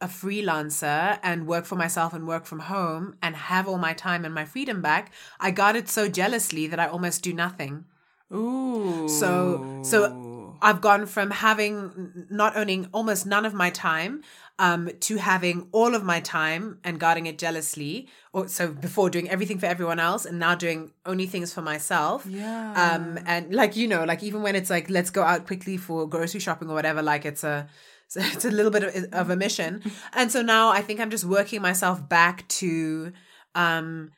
[0.00, 4.24] a freelancer and work for myself and work from home and have all my time
[4.24, 7.84] and my freedom back i guard it so jealously that i almost do nothing.
[8.32, 9.08] Ooh.
[9.08, 14.22] so so I've gone from having not owning almost none of my time
[14.60, 19.28] um to having all of my time and guarding it jealously or so before doing
[19.30, 22.72] everything for everyone else and now doing only things for myself Yeah.
[22.94, 26.08] um and like you know like even when it's like let's go out quickly for
[26.08, 27.68] grocery shopping or whatever like it's a
[28.08, 29.82] so it's a little bit of, of a mission
[30.14, 33.12] and so now i think i'm just working myself back to
[33.54, 34.10] um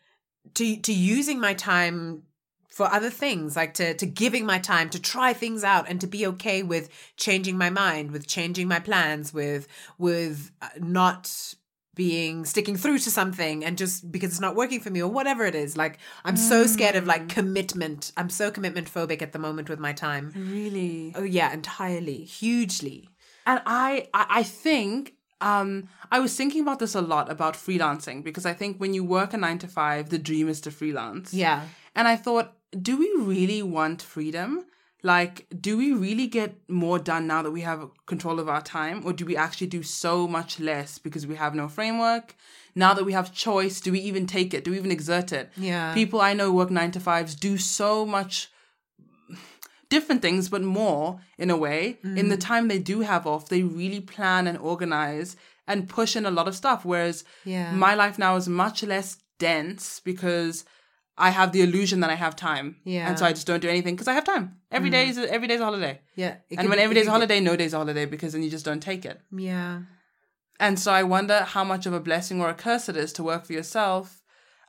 [0.55, 2.23] to to using my time
[2.81, 6.07] for other things like to to giving my time to try things out and to
[6.07, 6.89] be okay with
[7.19, 11.55] changing my mind with changing my plans with with uh, not
[11.95, 15.45] being sticking through to something and just because it's not working for me or whatever
[15.45, 15.77] it is.
[15.77, 18.13] Like i'm so scared of like commitment.
[18.17, 20.33] I'm so commitment phobic at the moment with my time.
[20.35, 21.13] Really.
[21.15, 22.25] oh yeah entirely.
[22.25, 23.11] Hugely.
[23.45, 28.25] And I, I, I think, um, I was thinking about this a lot about freelancing
[28.25, 31.35] because I think when you work a nine to five, the dream is to freelance.
[31.35, 31.67] yeah.
[31.95, 34.65] And I thought, do we really want freedom?
[35.03, 39.03] like, do we really get more done now that we have control of our time,
[39.05, 42.35] or do we actually do so much less because we have no framework?
[42.75, 44.65] Now that we have choice, do we even take it?
[44.65, 45.51] Do we even exert it?
[45.57, 45.95] Yeah.
[45.95, 48.49] People I know work nine to fives, do so much
[49.89, 51.99] different things, but more in a way.
[52.05, 52.41] In the mm.
[52.41, 56.47] time they do have off, they really plan and organize and push in a lot
[56.47, 56.85] of stuff.
[56.85, 57.73] Whereas Yeah.
[57.73, 60.65] my life now is much less dense because
[61.29, 62.77] I have the illusion that I have time.
[62.85, 63.07] Yeah.
[63.09, 64.57] And so I just don't do anything because I have time.
[64.73, 66.01] Every day is a, every day is a holiday.
[66.17, 66.35] yeah.
[66.59, 68.65] And when be- every day's a holiday, no day's a holiday because then you just
[68.65, 69.21] don't take it.
[69.31, 69.83] Yeah.
[70.59, 73.23] And so I wonder how much of a blessing or a curse it is to
[73.23, 74.23] work for yourself.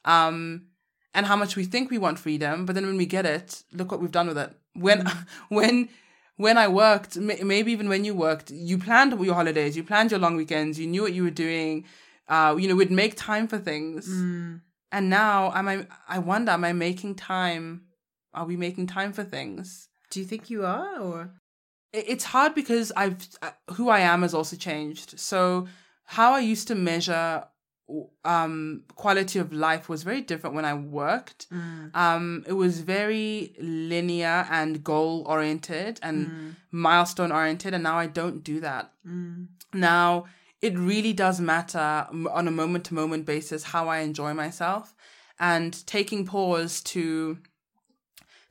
[0.06, 0.68] Um,
[1.14, 3.92] and how much we think we want freedom, but then when we get it, look
[3.92, 4.52] what we've done with it.
[4.74, 5.06] When,
[5.50, 5.90] when,
[6.38, 10.12] when I worked, m- maybe even when you worked, you planned your holidays, you planned
[10.12, 11.86] your long weekends, you knew what you were doing.
[12.30, 14.08] Uh, you know, we'd make time for things.
[14.08, 14.62] Mm.
[14.92, 15.88] And now, am I?
[16.08, 17.84] I wonder, am I making time?
[18.34, 19.90] Are we making time for things?
[20.10, 21.32] Do you think you are, or
[21.94, 25.20] it- it's hard because I've uh, who I am has also changed.
[25.20, 25.68] So
[26.06, 27.46] how I used to measure
[28.24, 31.48] um quality of life was very different when I worked.
[31.94, 38.44] Um it was very linear and goal oriented and milestone oriented and now I don't
[38.44, 38.94] do that.
[39.74, 40.26] Now
[40.62, 44.96] it really does matter on a moment to moment basis how I enjoy myself
[45.40, 47.40] and taking pause to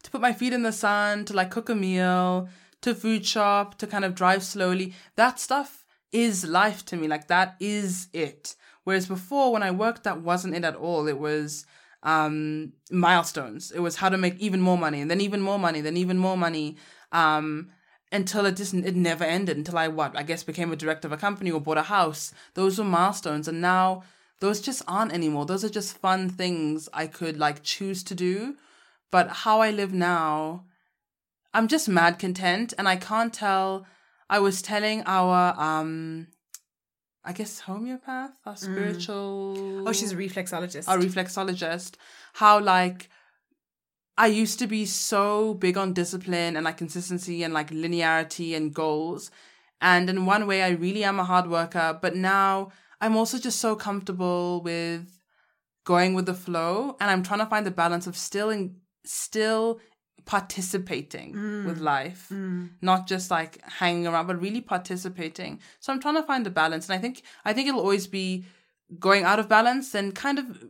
[0.03, 2.49] to put my feet in the sun, to like cook a meal,
[2.81, 4.95] to food shop, to kind of drive slowly.
[5.17, 7.07] That stuff is life to me.
[7.07, 8.57] Like that is it.
[8.85, 11.07] Whereas before when I worked, that wasn't it at all.
[11.07, 11.67] It was
[12.03, 13.71] um milestones.
[13.71, 16.19] It was how to make even more money and then even more money, then even
[16.19, 16.77] more money.
[17.13, 17.71] Um
[18.13, 21.13] until it just it never ended until I what I guess became a director of
[21.13, 22.33] a company or bought a house.
[22.55, 24.03] Those were milestones and now
[24.41, 25.47] those just aren't anymore.
[25.47, 28.57] Those are just fun things I could like choose to do.
[29.11, 30.65] But how I live now,
[31.53, 33.87] I'm just mad content and I can't tell
[34.29, 36.29] I was telling our um
[37.23, 40.89] I guess homeopath, our spiritual oh, she's a reflexologist.
[40.89, 41.97] a reflexologist,
[42.35, 43.11] how like
[44.21, 48.73] I used to be so big on discipline and like consistency and like linearity and
[48.75, 49.31] goals.
[49.81, 53.61] And in one way, I really am a hard worker, but now I'm also just
[53.61, 55.19] so comfortable with
[55.85, 56.99] going with the flow.
[57.01, 59.81] And I'm trying to find the balance of still in, still
[60.27, 61.65] participating mm.
[61.65, 62.69] with life, mm.
[62.83, 65.61] not just like hanging around, but really participating.
[65.79, 66.91] So I'm trying to find the balance.
[66.91, 68.45] And I think, I think it'll always be
[68.99, 70.63] going out of balance and kind of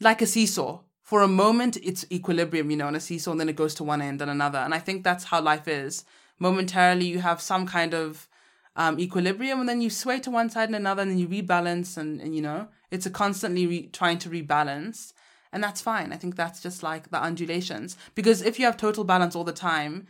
[0.00, 0.80] like a seesaw.
[1.10, 3.82] For a moment, it's equilibrium, you know, on a seesaw, and then it goes to
[3.82, 4.60] one end and another.
[4.60, 6.04] And I think that's how life is.
[6.38, 8.28] Momentarily, you have some kind of
[8.76, 11.98] um, equilibrium, and then you sway to one side and another, and then you rebalance,
[11.98, 15.12] and, and you know, it's a constantly re- trying to rebalance.
[15.52, 16.12] And that's fine.
[16.12, 17.96] I think that's just like the undulations.
[18.14, 20.06] Because if you have total balance all the time,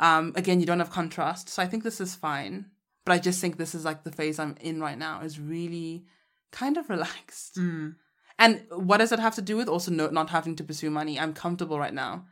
[0.00, 1.48] um, again, you don't have contrast.
[1.48, 2.66] So I think this is fine.
[3.06, 6.06] But I just think this is like the phase I'm in right now is really
[6.50, 7.56] kind of relaxed.
[8.38, 11.18] And what does that have to do with also no, not having to pursue money?
[11.18, 12.26] I'm comfortable right now.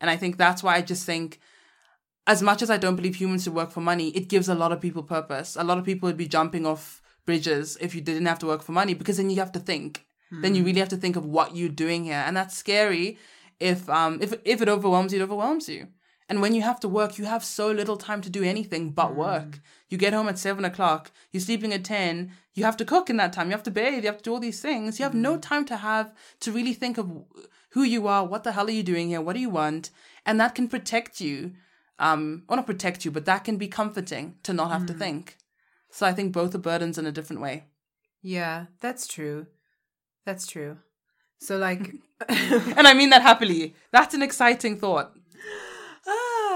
[0.00, 1.40] And I think that's why I just think,
[2.26, 4.72] as much as I don't believe humans should work for money, it gives a lot
[4.72, 5.56] of people purpose.
[5.56, 8.62] A lot of people would be jumping off bridges if you didn't have to work
[8.62, 10.06] for money because then you have to think.
[10.40, 12.22] Then you really have to think of what you're doing here.
[12.26, 13.18] And that's scary
[13.60, 15.88] if um if if it overwhelms you, it overwhelms you.
[16.32, 19.10] And when you have to work, you have so little time to do anything but
[19.10, 19.16] mm.
[19.16, 19.60] work.
[19.90, 23.18] You get home at seven o'clock, you're sleeping at 10, you have to cook in
[23.18, 24.98] that time, you have to bathe, you have to do all these things.
[24.98, 25.42] You have no mm.
[25.42, 27.12] time to have to really think of
[27.72, 29.90] who you are, what the hell are you doing here, what do you want?
[30.24, 31.52] And that can protect you.
[31.98, 34.98] Um, or not protect you, but that can be comforting to not have to mm.
[34.98, 35.36] think.
[35.90, 37.64] So I think both are burdens in a different way.
[38.22, 39.48] yeah, that's true.
[40.24, 40.78] That's true.
[41.40, 41.92] So like,
[42.28, 43.74] And I mean that happily.
[43.90, 45.12] That's an exciting thought.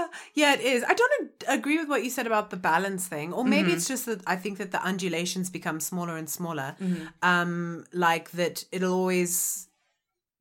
[0.07, 0.83] Ah, yeah, it is.
[0.83, 3.87] I don't ag- agree with what you said about the balance thing, or maybe it's
[3.87, 6.75] just that I think that the undulations become smaller and smaller.
[7.21, 9.67] Um, like that, it'll always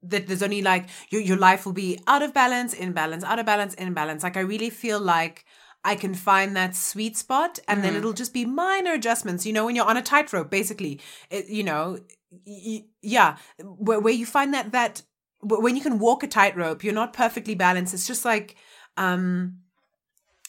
[0.02, 3.38] that there's only like your your life will be out of balance, in balance, out
[3.38, 4.22] of balance, in balance.
[4.22, 5.44] Like I really feel like.
[5.84, 9.46] I can find that sweet spot and then it'll just be minor adjustments.
[9.46, 10.98] You know, when you're on a tightrope, basically,
[11.30, 12.00] it, you know,
[12.44, 15.02] y- y- yeah, where, where you find that, that
[15.42, 17.94] when you can walk a tightrope, you're not perfectly balanced.
[17.94, 18.56] It's just like,
[18.96, 19.58] um,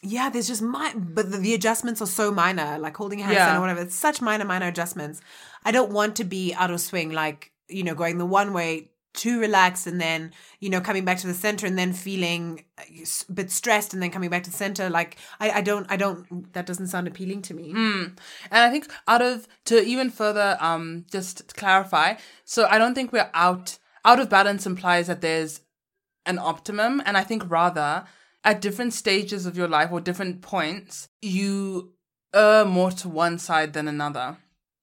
[0.02, 3.52] yeah, there's just my, but the, the adjustments are so minor, like holding hands Yeah.
[3.52, 3.82] and whatever.
[3.82, 5.22] It's such minor, minor adjustments.
[5.66, 8.92] I don't want to be out of swing, like, you know, going the one way
[9.14, 13.34] too relaxed and then, you know, coming back to the center and then feeling a
[13.34, 14.92] bit stressed and then coming back to the center.
[14.92, 17.72] Like, I, I don't, I don't, that doesn't sound appealing to me.
[17.72, 18.12] And
[18.52, 23.12] I think out of to even further um just to clarify, so I don't think
[23.12, 25.62] we're out out of balance implies that there's
[26.28, 28.06] an optimum and I think rather
[28.48, 31.92] at different stages of your life or different points, you
[32.34, 34.38] err more to one side than another.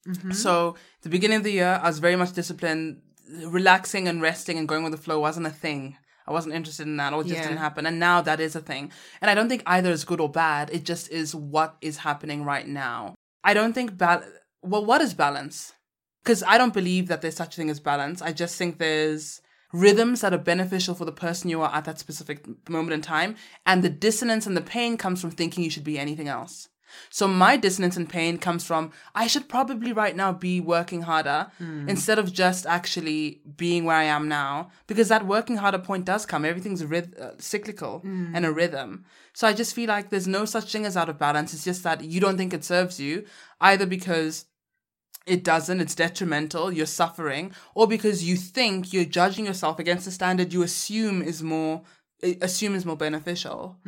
[0.06, 0.32] Mm-hmm.
[0.32, 3.00] So, the beginning of the year, I was very much disciplined.
[3.46, 5.96] Relaxing and resting and going with the flow wasn't a thing.
[6.26, 7.48] I wasn't interested in that, or it just Yeah.
[7.48, 7.86] didn't happen.
[7.86, 8.92] And now that is a thing.
[9.22, 10.68] And I don't think either is good or bad.
[10.70, 13.14] It just is what is happening right now.
[13.42, 14.22] I don't think bal.
[14.62, 15.72] Well, what is balance?
[16.22, 18.20] Because I don't believe that there's such a thing as balance.
[18.20, 19.40] I just think there's
[19.74, 23.34] rhythms that are beneficial for the person you are at that specific moment in time,
[23.66, 26.68] and the dissonance and the pain comes from thinking you should be anything else.
[27.10, 31.40] So my dissonance and pain comes from I should probably right now be working harder
[31.88, 36.24] instead of just actually being where I am now because that working harder point does
[36.24, 36.44] come.
[36.44, 37.94] Everything's ryth- uh, cyclical
[38.34, 39.04] and a rhythm.
[39.32, 41.52] So I just feel like there's no such thing as out of balance.
[41.52, 43.24] It's just that you don't think it serves you
[43.60, 44.44] either because
[45.26, 50.10] it doesn't, it's detrimental, you're suffering, or because you think you're judging yourself against a
[50.10, 51.82] standard you assume is more
[52.40, 53.78] assume is more beneficial.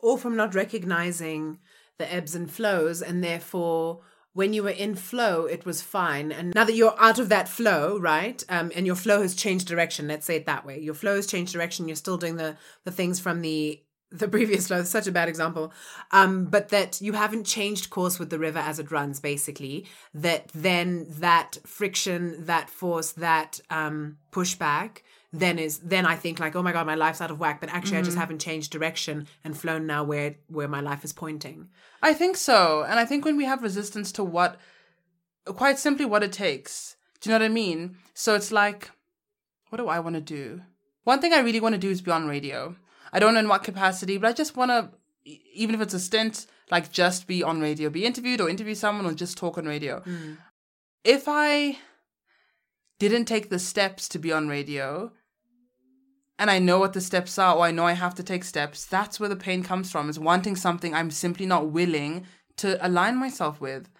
[0.00, 1.58] or from not recognizing
[1.98, 4.00] the ebbs and flows and therefore
[4.32, 7.48] when you were in flow it was fine and now that you're out of that
[7.48, 10.94] flow right um, and your flow has changed direction let's say it that way your
[10.94, 14.82] flow has changed direction you're still doing the the things from the the previous flow
[14.82, 15.72] such a bad example
[16.10, 20.48] um but that you haven't changed course with the river as it runs basically that
[20.48, 24.98] then that friction that force that um pushback
[25.32, 27.70] then is then I think like oh my god my life's out of whack but
[27.70, 31.68] actually I just haven't changed direction and flown now where where my life is pointing
[32.02, 32.84] I think so.
[32.88, 34.58] And I think when we have resistance to what,
[35.44, 37.96] quite simply what it takes, do you know what I mean?
[38.14, 38.90] So it's like,
[39.68, 40.62] what do I want to do?
[41.04, 42.76] One thing I really want to do is be on radio.
[43.12, 44.90] I don't know in what capacity, but I just want to,
[45.54, 49.06] even if it's a stint, like just be on radio, be interviewed or interview someone
[49.06, 50.00] or just talk on radio.
[50.00, 50.38] Mm.
[51.04, 51.78] If I
[52.98, 55.12] didn't take the steps to be on radio,
[56.38, 58.86] and I know what the steps are, or I know I have to take steps,
[58.86, 62.26] that's where the pain comes from, is wanting something I'm simply not willing
[62.58, 63.90] to align myself with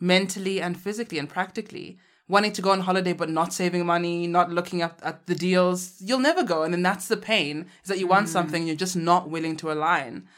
[0.00, 1.98] mentally and physically and practically.
[2.28, 6.00] Wanting to go on holiday but not saving money, not looking at, at the deals,
[6.00, 6.62] you'll never go.
[6.62, 8.30] And then that's the pain, is that you want mm.
[8.30, 10.28] something, you're just not willing to align.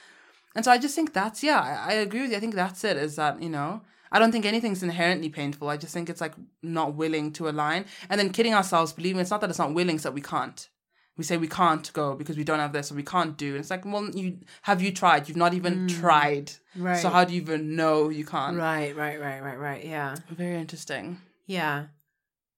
[0.57, 2.37] And so I just think that's, yeah, I, I agree with you.
[2.37, 5.69] I think that's it, is that, you know, I don't think anything's inherently painful.
[5.69, 7.85] I just think it's like not willing to align.
[8.09, 10.69] And then kidding ourselves, believing it's not that it's not willing, it's that we can't
[11.17, 13.51] we say we can't go because we don't have this or we can't do.
[13.51, 15.29] And it's like, well, you have you tried?
[15.29, 16.01] You've not even mm.
[16.01, 16.53] tried.
[16.77, 16.99] Right.
[16.99, 18.57] So how do you even know you can't?
[18.57, 21.21] right right right right right yeah Very interesting.
[21.47, 21.87] Yeah.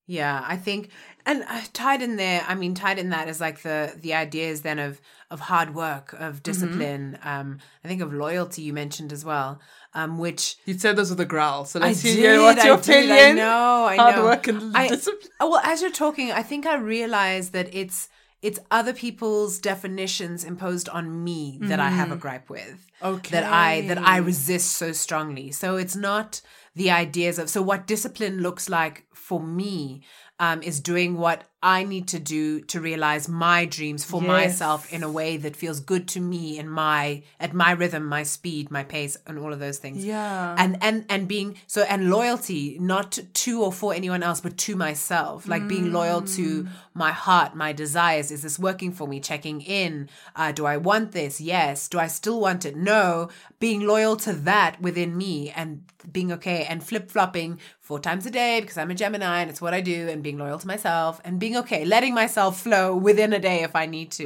[0.09, 0.91] Yeah, I think
[1.25, 4.63] and uh, tied in there, I mean tied in that is like the the ideas
[4.63, 5.01] then of
[5.33, 9.61] of hard work, of discipline, um I think of loyalty you mentioned as well.
[9.95, 12.81] Um which You said those with a growl, so let's did, hear what's your I
[12.81, 13.11] did.
[13.11, 14.25] I know, I Hard know.
[14.27, 15.29] work and I- discipline.
[15.41, 18.09] Oh, well, as you're talking, I think I realize that it's
[18.43, 22.87] it's other people's definitions imposed on me that I have a gripe with.
[23.03, 23.31] Okay.
[23.33, 25.51] That I that I resist so strongly.
[25.51, 26.43] So it's not
[26.77, 30.03] the ideas of so what discipline looks like for me
[30.39, 34.29] um, is doing what I need to do to realize my dreams for Yes.
[34.29, 38.23] myself in a way that feels good to me in my at my rhythm, my
[38.25, 40.05] speed, my pace, and all of those things.
[40.05, 40.55] Yeah.
[40.59, 44.77] and and and being so and loyalty not to or for anyone else but to
[44.77, 45.49] myself.
[45.49, 48.31] Like being loyal to my heart my desires.
[48.31, 49.19] Is this working for me?
[49.21, 50.09] Checking in.
[50.37, 51.41] Uh, do i want this?
[51.41, 51.89] Yes.
[51.89, 52.77] Do i still want it?
[52.77, 53.29] No.
[53.59, 58.61] Being loyal to that within me and being okay and flip-flopping four times a day
[58.61, 61.41] because i'm a gemini and it's what i do and being loyal to myself and
[61.41, 64.25] being okay letting myself flow within a day if i need to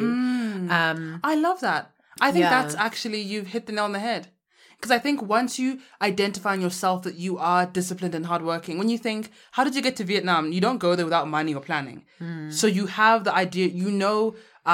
[0.78, 1.90] um I love that.
[2.20, 2.54] I think Yeah.
[2.62, 4.28] that's actually you've hit the nail on the head.
[4.76, 8.88] Because I think once you identify in yourself that you are disciplined and hardworking, when
[8.88, 9.22] you think,
[9.56, 10.52] how did you get to Vietnam?
[10.52, 11.98] You don't go there without money or planning.
[12.18, 12.50] Hmm.
[12.50, 14.18] So you have the idea, you know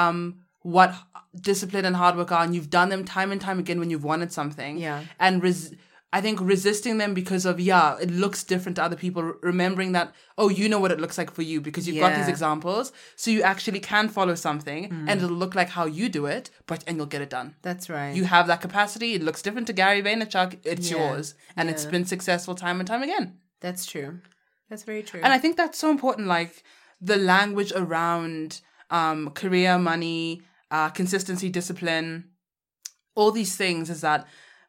[0.01, 0.17] um,
[0.61, 0.91] what
[1.51, 4.03] discipline and hard work are, and you've done them time and time again when you've
[4.11, 4.77] wanted something.
[4.77, 5.03] Yeah.
[5.19, 5.73] And res-
[6.17, 10.07] I think resisting them because of, yeah, it looks different to other people, remembering that,
[10.41, 12.85] oh, you know what it looks like for you because you've got these examples.
[13.15, 15.07] So you actually can follow something Hmm.
[15.09, 17.49] and it'll look like how you do it, but and you'll get it done.
[17.67, 19.09] that's right You have that capacity.
[19.17, 20.49] It looks different to Gary Vaynerchuk.
[20.71, 20.97] It's Yeah.
[20.97, 21.25] yours,
[21.57, 23.25] and it's been successful time and time again.
[23.65, 24.11] that's true
[24.69, 26.25] that's very true And I think that's so important.
[26.37, 26.53] Like
[27.11, 28.61] the language around
[28.99, 30.23] um, career, money,
[30.75, 32.09] uh, consistency, discipline,
[33.15, 34.21] all these things is that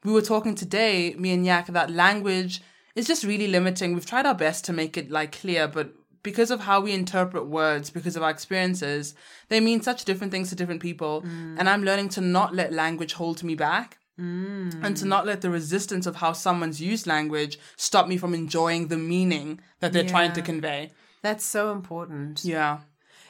[0.04, 2.61] we were talking today, me and Yak, that language
[2.94, 3.94] is just really limiting.
[3.94, 7.46] We've tried our best to make it like clear, but because of how we interpret
[7.46, 9.14] words, because of our experiences,
[9.49, 11.22] they mean such different things to different people.
[11.22, 11.57] Mm.
[11.59, 13.99] And I'm learning to not let language hold me back.
[14.18, 14.84] Mm.
[14.84, 18.88] And to not let the resistance of how someone's used language stop me from enjoying
[18.88, 20.90] the meaning that they're trying to convey.
[21.22, 22.44] That's so important.
[22.44, 22.80] Yeah.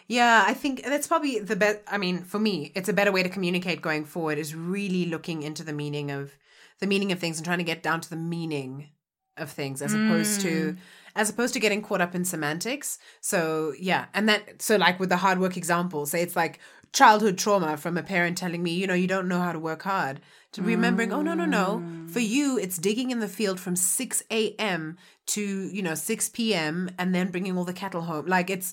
[0.07, 1.81] Yeah, I think that's probably the best.
[1.87, 4.39] I mean, for me, it's a better way to communicate going forward.
[4.39, 6.33] Is really looking into the meaning of
[6.81, 8.89] the meaning of things and trying to get down to the meaning
[9.37, 10.79] of things as opposed to mm.
[11.15, 12.99] as opposed to getting caught up in semantics.
[13.21, 16.59] So yeah, and that so like with the hard work example, say it's like
[16.93, 19.83] childhood trauma from a parent telling me, you know, you don't know how to work
[19.83, 20.21] hard.
[20.53, 22.11] To remembering, oh no no no, mm.
[22.11, 24.97] for you it's digging in the field from six a.m.
[25.27, 26.91] to you know six p.m.
[26.99, 28.27] and then bringing all the cattle home.
[28.27, 28.73] Like it's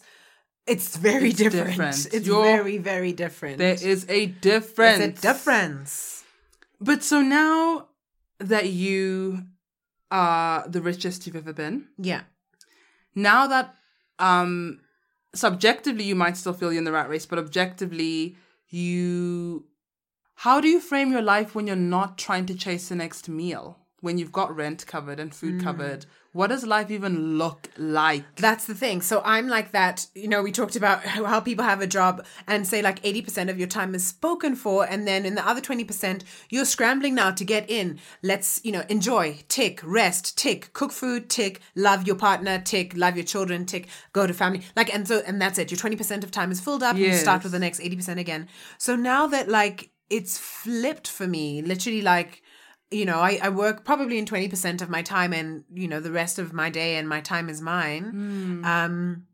[0.65, 1.67] it's very It's different.
[1.67, 2.07] different.
[2.13, 3.57] It's You're- very very different.
[3.57, 4.99] There is a difference.
[4.99, 6.23] It's a difference.
[6.79, 7.87] But so now
[8.39, 9.43] that you
[10.11, 12.21] are the richest you've ever been, Yeah.
[13.15, 13.75] now that
[14.19, 14.79] um
[15.33, 18.35] subjectively you might still feel you're in the rat race, but objectively
[18.69, 19.65] you
[20.35, 23.79] how do you frame your life when you're not trying to chase the next meal?
[24.05, 25.61] When you've got rent covered and food hmm.
[25.61, 28.35] covered, what does life even look like?
[28.35, 29.01] That's the thing.
[29.01, 30.05] So I'm like that.
[30.13, 33.57] You know, we talked about how people have a job and say like 80% of
[33.57, 34.85] your time is spoken for.
[34.85, 37.99] And then in the other 20%, you're scrambling now to get in.
[38.21, 43.15] Let's, you know, enjoy, tick, rest, tick, cook food, tick, love your partner, tick, love
[43.15, 44.61] your children, tick, go to family.
[44.75, 45.71] Like, and so, and that's it.
[45.71, 46.97] Your 20% of time is filled up.
[46.97, 48.49] and You start with the next 80% again.
[48.77, 52.43] So now that like it's flipped for me, literally like,
[52.95, 56.11] you know, I, I work probably in 20% of my time and, you know, the
[56.11, 58.61] rest of my day and my time is mine.
[58.63, 59.27] Um,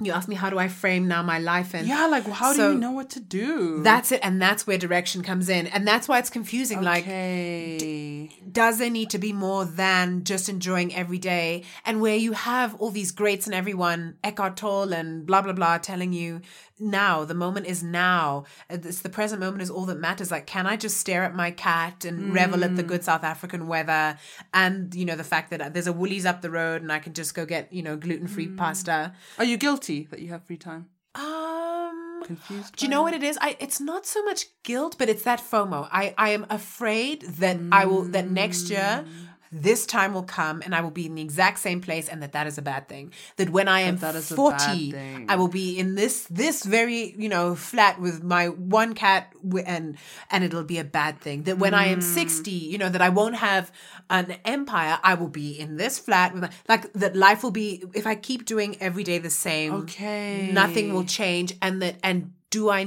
[0.00, 1.74] you asked me, how do I frame now my life?
[1.74, 3.82] And Yeah, like how So- do you know what to do?
[3.84, 4.20] that's it.
[4.22, 5.66] And that's where direction comes in.
[5.68, 6.80] And that's why it's confusing.
[6.82, 8.28] Like, okay.
[8.50, 11.62] does there need to be more than just enjoying every day?
[11.84, 15.78] And where you have all these greats and everyone, Eckhart Tolle and blah, blah, blah,
[15.78, 16.40] telling you
[16.82, 18.44] now, the moment is now.
[18.68, 20.30] Uh, it's the present moment is all that matters.
[20.30, 22.88] Like, can I just stare at my cat and revel at the mm.
[22.88, 24.18] good South African weather?
[24.52, 26.98] And, you know, the fact that uh, there's a Woolies up the road and I
[26.98, 28.56] can just go get, you know, gluten free mm.
[28.56, 29.14] pasta.
[29.38, 30.86] Are you guilty that you have free time?
[31.14, 32.76] Um, Confused?
[32.76, 33.36] do you know what it is?
[33.40, 35.88] I it's not so much guilt, but it's that FOMO.
[35.92, 39.28] I I am afraid that I will that next year mm.
[39.52, 42.32] This time will come and I will be in the exact same place and that
[42.32, 43.12] that is a bad thing.
[43.36, 44.94] That when I am that is 40.
[45.28, 49.32] I will be in this this very, you know, flat with my one cat
[49.66, 49.96] and
[50.30, 51.42] and it'll be a bad thing.
[51.42, 52.22] That when I am Hmm.
[52.22, 53.70] 60, you know, that I won't have
[54.08, 57.84] an empire, I will be in this flat with my, like that life will be
[57.94, 60.48] if I keep doing every day the same Okay.
[60.52, 62.86] nothing will change and that and do i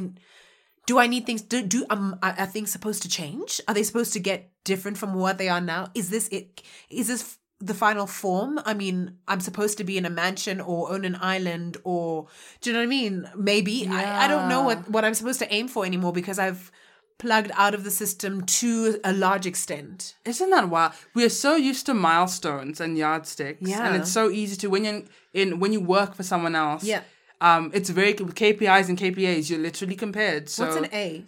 [0.86, 3.83] do i need things do do um are, are things supposed to change are they
[3.83, 7.73] supposed to get different from what they are now is this it is this the
[7.73, 11.77] final form i mean i'm supposed to be in a mansion or own an island
[11.83, 12.27] or
[12.61, 15.39] do you know what i mean maybe I, I don't know what what i'm supposed
[15.39, 16.71] to aim for anymore because i've
[17.17, 20.91] plugged out of the system to a large extent Isn't that wild?
[21.13, 23.88] We are so used to milestones and yardsticks, Yeah.
[23.88, 26.83] and it's so easy to when you in when you work for someone else.
[26.83, 27.03] Yeah.
[27.41, 29.49] Um, it's very KPIs and KPAs.
[29.49, 30.49] You're literally compared.
[30.49, 31.23] So what's an a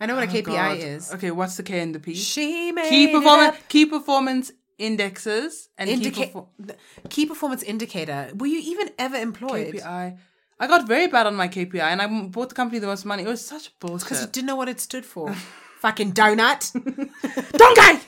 [0.00, 0.76] i know what a Oh, kpi God.
[0.78, 2.14] is Okay, what's the K and the P?
[2.14, 6.76] she made key performance, key performance indexes, and key, Indica- perfor-
[7.08, 8.30] key performance indicator.
[8.36, 9.74] Were you even ever employed?
[9.74, 10.18] KPI.
[10.60, 13.22] I got very bad on my KPI, and I bought the company the most money.
[13.22, 14.04] It was such bullshit.
[14.08, 15.32] Because you didn't know what it stood for.
[15.80, 16.62] Fucking donut.
[17.62, 18.04] Donkey.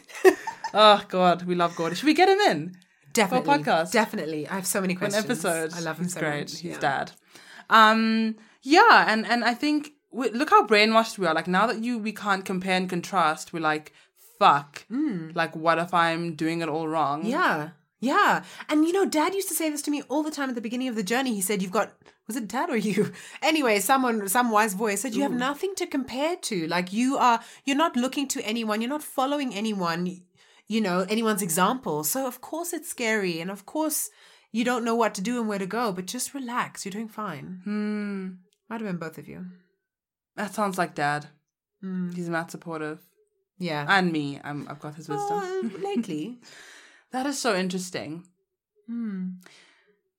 [0.74, 1.94] oh God, we love Gordy.
[1.96, 2.76] Should we get him in?
[3.16, 3.54] Definitely.
[3.64, 3.90] podcast.
[3.92, 4.46] Definitely.
[4.48, 5.24] I have so many an questions.
[5.24, 5.72] episode.
[5.74, 6.40] I love him He's so great.
[6.40, 6.52] much.
[6.60, 6.78] He's Yeah.
[6.78, 7.12] dad.
[7.70, 11.34] Um, yeah, and and I think we, look how brainwashed we are.
[11.34, 13.92] Like now that you we can't compare and contrast, we're like,
[14.38, 14.84] fuck.
[14.90, 17.24] Like, what if I'm doing it all wrong?
[17.26, 17.70] Yeah.
[18.00, 18.44] Yeah.
[18.68, 20.60] And you know, dad used to say this to me all the time at the
[20.60, 21.34] beginning of the journey.
[21.34, 21.92] He said, You've got
[22.26, 23.12] was it dad or you?
[23.42, 26.66] Anyway, someone some wise voice said you have nothing to compare to.
[26.66, 30.20] Like you are you're not looking to anyone, you're not following anyone,
[30.68, 32.04] you know, anyone's example.
[32.04, 34.10] So of course it's scary and of course
[34.52, 36.84] you don't know what to do and where to go, but just relax.
[36.84, 37.60] You're doing fine.
[37.64, 38.28] Hmm.
[38.68, 39.46] Might have been both of you.
[40.36, 41.26] That sounds like dad.
[41.80, 42.10] Hmm.
[42.12, 43.00] He's not supportive,
[43.58, 43.84] Yeah.
[43.88, 44.40] and me.
[44.42, 45.38] I'm, I've got his wisdom.
[45.38, 46.38] Uh, lately.
[47.12, 48.24] That is so interesting.
[48.88, 49.28] Hmm.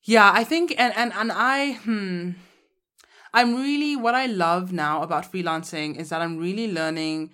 [0.03, 2.31] Yeah, I think and and and I hmm
[3.33, 7.31] I'm really what I love now about freelancing is that I'm really learning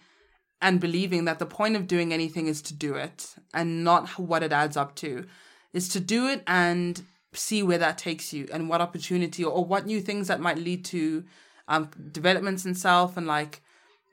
[0.63, 4.41] and believing that the point of doing anything is to do it and not what
[4.41, 5.25] it adds up to.
[5.73, 7.03] Is to do it and
[7.33, 10.57] see where that takes you and what opportunity or, or what new things that might
[10.57, 11.23] lead to
[11.67, 13.61] um developments in self and like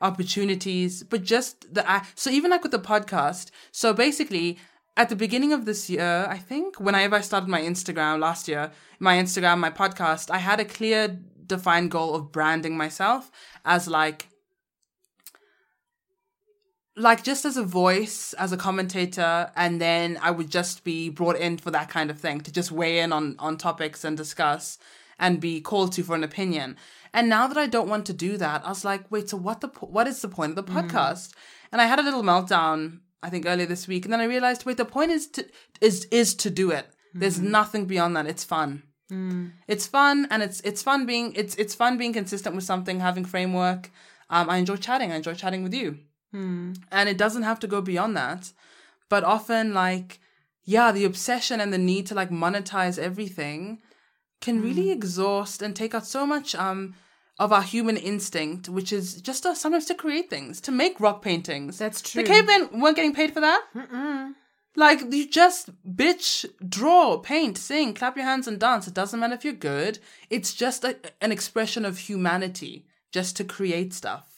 [0.00, 1.84] opportunities but just the
[2.14, 4.58] so even like with the podcast so basically
[4.96, 8.70] at the beginning of this year i think whenever i started my instagram last year
[8.98, 13.30] my instagram my podcast i had a clear defined goal of branding myself
[13.66, 14.29] as like
[16.96, 21.36] like just as a voice as a commentator and then i would just be brought
[21.36, 24.76] in for that kind of thing to just weigh in on on topics and discuss
[25.20, 26.76] and be called to for an opinion.
[27.12, 29.60] And now that I don't want to do that, I was like, wait, so what
[29.60, 30.74] the po- what is the point of the mm.
[30.74, 31.34] podcast?
[31.70, 34.64] And I had a little meltdown, I think earlier this week, and then I realized,
[34.64, 35.46] wait, the point is to
[35.80, 36.86] is is to do it.
[37.12, 37.50] There's mm-hmm.
[37.50, 38.26] nothing beyond that.
[38.26, 38.84] It's fun.
[39.12, 39.52] Mm.
[39.68, 43.24] It's fun, and it's it's fun being it's it's fun being consistent with something, having
[43.24, 43.90] framework.
[44.30, 45.12] Um, I enjoy chatting.
[45.12, 45.98] I enjoy chatting with you,
[46.32, 48.52] and it doesn't have to go beyond that.
[49.08, 50.20] But often, like,
[50.64, 53.80] yeah, the obsession and the need to like monetize everything
[54.40, 56.94] can really exhaust and take out so much um
[57.40, 61.22] of our human instinct, which is just uh, sometimes to create things, to make rock
[61.22, 61.78] paintings.
[61.78, 62.22] That's true.
[62.22, 63.64] The cavemen weren't getting paid for that.
[64.76, 68.86] Like you just bitch, draw, paint, sing, clap your hands and dance.
[68.86, 69.98] It doesn't matter if you're good.
[70.28, 74.29] It's just a, an expression of humanity, just to create stuff.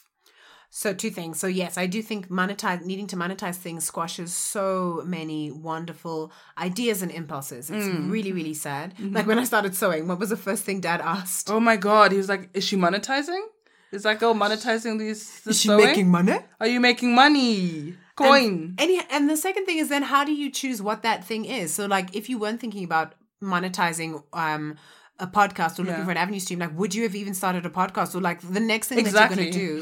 [0.75, 1.39] So two things.
[1.39, 7.03] So yes, I do think monetize needing to monetize things squashes so many wonderful ideas
[7.03, 7.69] and impulses.
[7.69, 8.95] It's really, really sad.
[8.99, 11.51] Like when I started sewing, what was the first thing dad asked?
[11.51, 13.43] Oh my god, he was like, "Is she monetizing?
[13.91, 15.41] Is that girl monetizing these?
[15.41, 15.85] The is she sewing?
[15.85, 16.39] Making money?
[16.59, 17.95] Are you making money?
[18.15, 18.75] Coin?
[18.79, 21.71] And, and the second thing is then how do you choose what that thing is?
[21.71, 23.13] So like if you weren't thinking about
[23.43, 24.75] monetizing um
[25.19, 26.05] a podcast or looking Yeah.
[26.05, 28.59] for an avenue stream, like would you have even started a podcast or like the
[28.59, 29.49] next thing Exactly.
[29.51, 29.81] that you're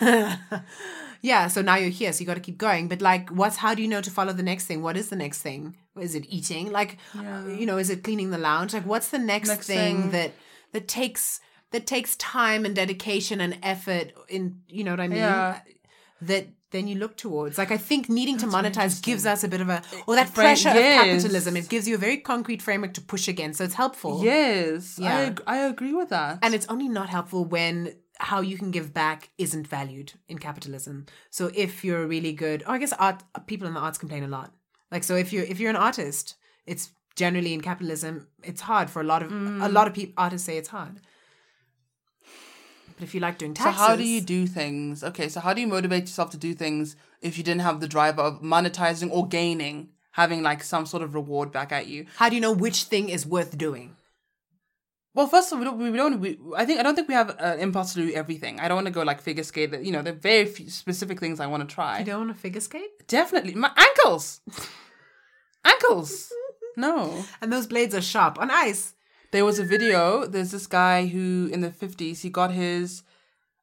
[0.00, 0.60] gonna do?
[1.22, 2.88] yeah, so now you're here, so you gotta keep going.
[2.88, 4.82] But like what's how do you know to follow the next thing?
[4.82, 5.76] What is the next thing?
[5.98, 6.72] Is it eating?
[6.72, 8.74] Like you know, is it cleaning the lounge?
[8.74, 10.10] Like what's the next, Next thing, thing.
[10.12, 10.32] that
[10.72, 11.40] that takes
[11.72, 15.18] that takes time and dedication and effort in you know what I mean?
[15.18, 15.60] Yeah.
[16.22, 16.46] that
[16.76, 17.58] then you look towards.
[17.62, 20.68] Like I think needing to monetize gives us a bit of a or that pressure
[20.74, 21.00] yes.
[21.00, 21.56] of capitalism.
[21.56, 23.58] It gives you a very concrete framework to push against.
[23.58, 24.22] So it's helpful.
[24.24, 25.18] Yes, I Yeah.
[25.28, 26.38] ag- I agree with that.
[26.42, 31.04] And it's only not helpful when how you can give back isn't valued in capitalism.
[31.30, 34.28] So if you're really good, or I guess art people in the arts complain a
[34.38, 34.48] lot.
[34.92, 36.36] Like so if you're if you're an artist,
[36.72, 36.84] it's
[37.16, 38.14] generally in capitalism,
[38.50, 39.64] it's hard for a lot of Mm.
[39.64, 40.96] a lot of people artists say it's hard.
[42.96, 45.04] But if you like doing taxes, So how do you do things?
[45.04, 47.88] Okay, so how do you motivate yourself to do things if you didn't have the
[47.88, 52.06] driver of monetizing or gaining, having like some sort of reward back at you?
[52.16, 53.96] how do you know which thing is worth doing?
[55.14, 55.92] Well, first of all, we don't.
[55.92, 58.60] We don't we, I think I don't think we have an impulse to do everything.
[58.60, 59.70] I don't want to go like figure skate.
[59.70, 62.00] That you know, there are very few specific things I want to try.
[62.00, 63.06] You don't want to figure skate?
[63.08, 64.40] Definitely, my ankles,
[65.64, 66.30] ankles.
[66.76, 68.92] No, And those blades are sharp on ice.
[69.36, 70.26] There was a video.
[70.26, 73.02] There's this guy who in the fifties he got his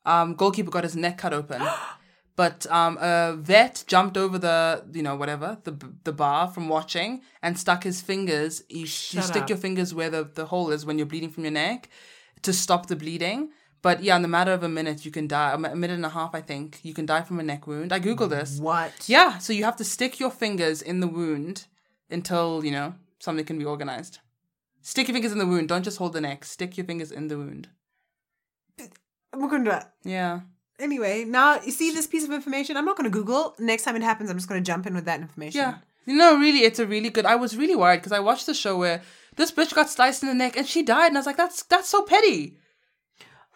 [0.06, 1.62] um, goalkeeper got his neck cut open,
[2.36, 7.22] but um, a vet jumped over the you know whatever the the bar from watching
[7.42, 8.64] and stuck his fingers.
[8.70, 9.50] You, you stick up.
[9.50, 11.90] your fingers where the the hole is when you're bleeding from your neck
[12.44, 13.50] to stop the bleeding.
[13.82, 15.54] But yeah, in the matter of a minute, you can die.
[15.54, 17.92] A minute and a half, I think, you can die from a neck wound.
[17.92, 18.58] I googled this.
[18.58, 18.94] What?
[19.10, 21.68] Yeah, so you have to stick your fingers in the wound
[22.10, 24.20] until, you know, something can be organized.
[24.84, 25.70] Stick your fingers in the wound.
[25.70, 26.44] Don't just hold the neck.
[26.44, 27.70] Stick your fingers in the wound.
[29.34, 29.88] To.
[30.04, 30.42] Yeah.
[30.78, 32.76] Anyway, now you see this piece of information.
[32.76, 33.56] I'm not going to Google.
[33.58, 35.60] Next time it happens, I'm just going to jump in with that information.
[35.60, 35.76] Yeah.
[36.06, 37.26] No, really, it's a really good.
[37.26, 39.02] I was really worried because I watched the show where
[39.38, 41.64] this bitch got sliced in the neck and she died, and I was like, that's
[41.64, 42.58] that's so petty.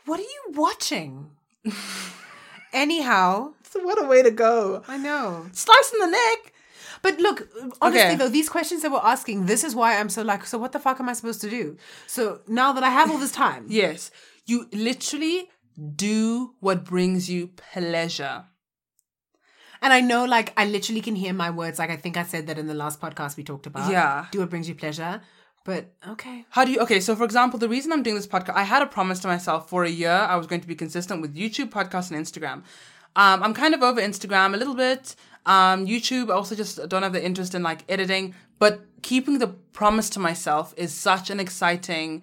[0.05, 1.31] What are you watching?
[2.73, 4.81] Anyhow, so what a way to go.
[4.87, 5.47] I know.
[5.51, 6.53] Sliced in the neck.
[7.01, 7.47] But look,
[7.81, 8.15] honestly Okay.
[8.15, 10.79] though, these questions that we're asking, this is why I'm so like, so what the
[10.79, 11.77] fuck am I supposed to do?
[12.07, 14.11] So now that I have all this time, Yes,
[14.45, 15.49] you literally
[15.95, 18.45] do what brings you pleasure.
[19.81, 21.77] and I know like I literally can hear my words.
[21.79, 23.91] Like I think I said that in the last podcast we talked about.
[23.91, 24.25] Yeah.
[24.31, 25.21] Do what brings you pleasure.
[25.65, 26.45] But okay.
[26.49, 28.81] How do you okay, so for example, the reason I'm doing this podcast, I had
[28.81, 31.69] a promise to myself for a year I was going to be consistent with YouTube,
[31.69, 32.63] podcast, and Instagram.
[33.15, 35.15] Um, I'm kind of over Instagram a little bit.
[35.47, 38.35] Um, YouTube, I also just don't have the interest in like editing.
[38.59, 42.21] But keeping the promise to myself is such an exciting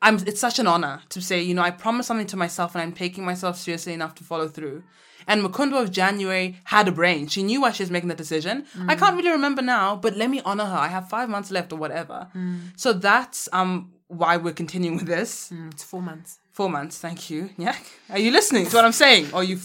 [0.00, 2.82] I'm it's such an honor to say, you know, I promised something to myself and
[2.82, 4.84] I'm taking myself seriously enough to follow through.
[5.26, 7.26] And Mukundwa of January had a brain.
[7.26, 8.64] She knew why she was making the decision.
[8.86, 10.76] I can't really remember now, but let me honor her.
[10.76, 12.28] I have five months left or whatever.
[12.76, 15.50] So that's um why we're continuing with this.
[15.52, 16.38] Mm, It's four months.
[16.52, 17.50] Four months, thank you.
[17.58, 17.82] Nyak.
[18.08, 19.24] Are you listening to what I'm saying?
[19.34, 19.56] Or you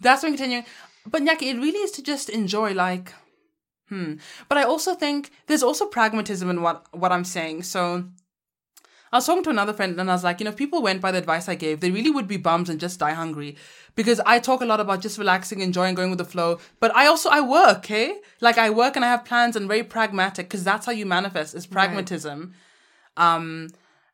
[0.00, 0.64] that's what I'm continuing.
[1.10, 3.14] But Nyak, it really is to just enjoy like
[3.88, 4.14] hmm.
[4.48, 7.62] But I also think there's also pragmatism in what what I'm saying.
[7.64, 8.04] So
[9.12, 11.00] I was talking to another friend and I was like, you know, if people went
[11.00, 13.56] by the advice I gave, they really would be bums and just die hungry.
[13.94, 16.58] Because I talk a lot about just relaxing, enjoying, going with the flow.
[16.78, 18.18] But I also, I work, okay?
[18.40, 21.54] Like I work and I have plans and very pragmatic because that's how you manifest
[21.54, 22.54] is pragmatism.
[23.16, 23.70] Um,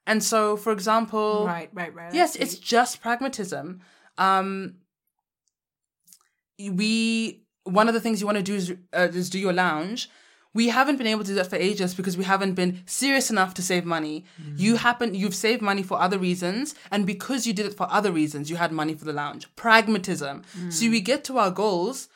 [0.06, 2.14] and so, for example, Right, right, right.
[2.14, 3.80] Yes, it's just pragmatism.
[4.16, 4.76] Um,
[6.58, 10.08] we, one of the things you want to do is, uh, is do your lounge.
[10.54, 13.52] we haven't been able to do that for ages because we haven't been serious enough
[13.54, 14.24] to save money.
[14.40, 14.54] Mm-hmm.
[14.56, 18.12] You happen you've saved money for other reasons, and because you did it for other
[18.12, 19.48] reasons, you had money for the lounge.
[19.56, 20.42] Pragmatism.
[20.70, 20.90] So mm.
[20.90, 22.08] we get to our goals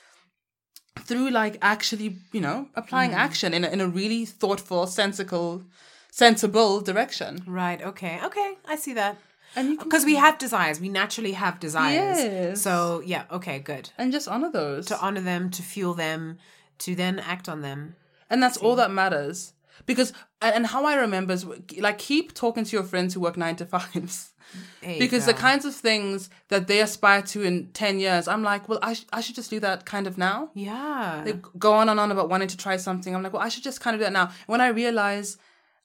[1.01, 3.17] through like actually, you know, applying mm.
[3.17, 5.65] action in a, in a really thoughtful, sensible,
[6.11, 7.43] sensible direction.
[7.47, 7.83] Right.
[7.83, 8.21] Okay.
[8.25, 8.55] Okay.
[8.67, 9.19] I see that.
[9.57, 10.81] And Because we have desires.
[10.81, 12.19] We naturally have desires.
[12.19, 12.61] Yes.
[12.63, 13.25] So, yeah.
[13.31, 13.59] Okay.
[13.59, 13.91] Good.
[13.99, 14.87] and just honor those.
[14.87, 16.39] To honor them, to fuel them,
[16.79, 17.97] to then act on them.
[18.31, 19.55] And that's all that matters.
[19.87, 21.47] Because, and, and how I remember is
[21.79, 24.33] like keep talking to your friends who work nine to fives.
[24.81, 28.79] Because the kinds of things that they aspire to in 10 years, I'm like, well,
[28.83, 30.51] I, sh- I should just do that kind of now.
[30.55, 31.23] Yeah.
[31.25, 33.15] They go on and on about wanting to try something.
[33.15, 34.31] I'm like, well, I should just kind of do that now.
[34.47, 35.37] When I realize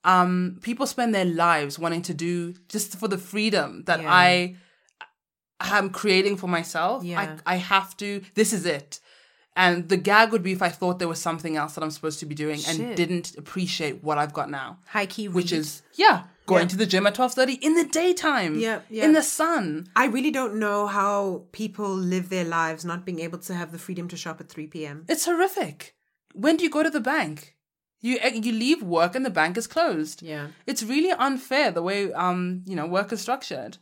[0.04, 4.12] um, people spend their lives wanting to do just for the freedom that Yeah.
[4.14, 4.56] I
[5.62, 7.04] am creating for myself.
[7.04, 7.38] Yeah.
[7.46, 9.00] I, I have to, this is it.
[9.56, 12.20] And the gag would be if I thought there was something else that I'm supposed
[12.22, 12.80] to be doing Shit.
[12.80, 15.60] and didn't appreciate what I've got now, High key which read.
[15.60, 16.68] is, yeah, going Yeah.
[16.70, 19.06] to the gym at 12.30 in the daytime, Yeah, yeah.
[19.06, 19.88] in the sun.
[19.96, 23.78] I really don't know how people live their lives not being able to have the
[23.78, 25.06] freedom to shop at 3 p.m.
[25.08, 25.96] It's horrific.
[26.34, 27.56] When do you go to the bank?
[28.04, 30.22] You eh, you leave work and the bank is closed.
[30.22, 30.48] Yeah.
[30.68, 33.78] It's really unfair the way um you know work is structured.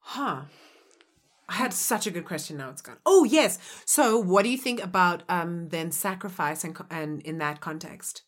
[0.00, 0.42] Huh.
[1.48, 2.56] I had such a good question.
[2.56, 2.96] Now it's gone.
[3.04, 3.58] Oh yes.
[3.84, 8.22] So, what do you think about um then sacrifice and and in that context?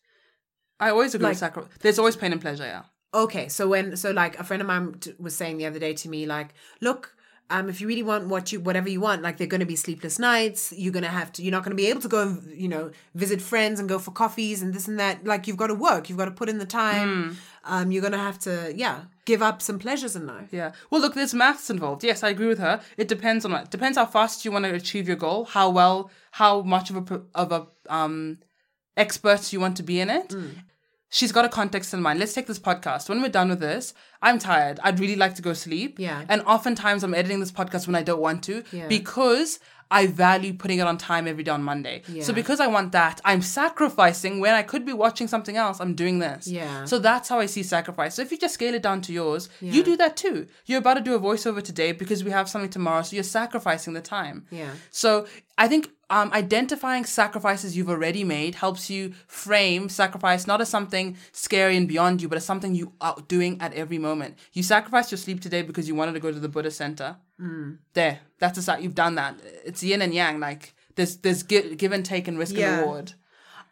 [0.79, 1.71] I always agree Like- with sacrifice.
[1.81, 2.63] There's always pain and pleasure.
[2.65, 2.83] Yeah.
[3.13, 5.93] Okay, so when so like a friend of mine t- was saying the other day
[5.93, 6.49] to me like,
[6.81, 7.15] look,
[7.49, 9.75] um, if you really want what you whatever you want, like they're going to be
[9.75, 10.73] sleepless nights.
[10.75, 11.43] You're going to have to.
[11.43, 13.99] You're not going to be able to go and you know visit friends and go
[13.99, 15.25] for coffees and this and that.
[15.25, 16.09] Like you've got to work.
[16.09, 17.37] You've got to put in the time.
[17.63, 20.49] Um, you're going to have to yeah give up some pleasures in life.
[20.51, 20.71] Yeah.
[20.89, 22.03] Well, look, there's maths involved.
[22.03, 22.81] Yes, I agree with her.
[22.97, 23.69] It depends on what.
[23.69, 25.45] Depends how fast you want to achieve your goal.
[25.45, 28.39] How well, how much of a of a um
[28.97, 30.33] expert you want to be in it.
[31.15, 32.19] She's got a context in mind.
[32.19, 33.07] Let's take this podcast.
[33.07, 34.81] When we're done with this, I'm tired.
[34.83, 35.97] I'd really like to go sleep.
[35.97, 36.25] Yeah.
[36.27, 38.87] And oftentimes I'm editing this podcast when I don't want to Yeah.
[38.89, 39.59] because
[39.89, 42.01] I value putting it on time every day on Monday.
[42.09, 42.23] Yeah.
[42.23, 45.79] So because I want that, I'm sacrificing when I could be watching something else.
[45.79, 46.47] I'm doing this.
[46.47, 46.83] Yeah.
[46.83, 48.15] So that's how I see sacrifice.
[48.15, 49.71] So if you just scale it down to yours, Yeah.
[49.71, 50.47] you do that too.
[50.65, 53.03] You're about to do a voiceover today because we have something tomorrow.
[53.03, 54.47] So you're sacrificing the time.
[54.51, 54.71] Yeah.
[54.89, 55.27] So
[55.57, 61.17] I think um, identifying sacrifices you've already made helps you frame sacrifice not as something
[61.31, 64.37] scary and beyond you, but as something you are doing at every moment.
[64.53, 67.15] You sacrificed your sleep today because you wanted to go to the Buddhist center.
[67.93, 69.35] There, that's a sa- you've done that.
[69.65, 70.39] It's yin and yang.
[70.39, 72.73] Like there's there's gi- give and take and risk Yeah.
[72.73, 73.13] and reward.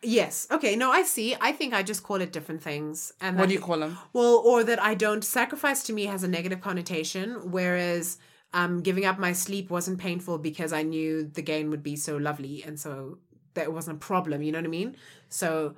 [0.02, 0.48] Yes.
[0.52, 0.76] Okay.
[0.76, 1.36] No, I see.
[1.40, 3.14] I think I just call it different things.
[3.22, 3.98] And What do you call them?
[4.12, 8.18] Well, or that I don't sacrifice to me has a negative connotation, whereas
[8.54, 12.18] um, giving up my sleep wasn't painful because I knew the gain would be so
[12.18, 13.18] lovely, and so
[13.54, 14.41] that it wasn't a problem.
[14.41, 14.95] You know what I mean?
[15.30, 15.76] So.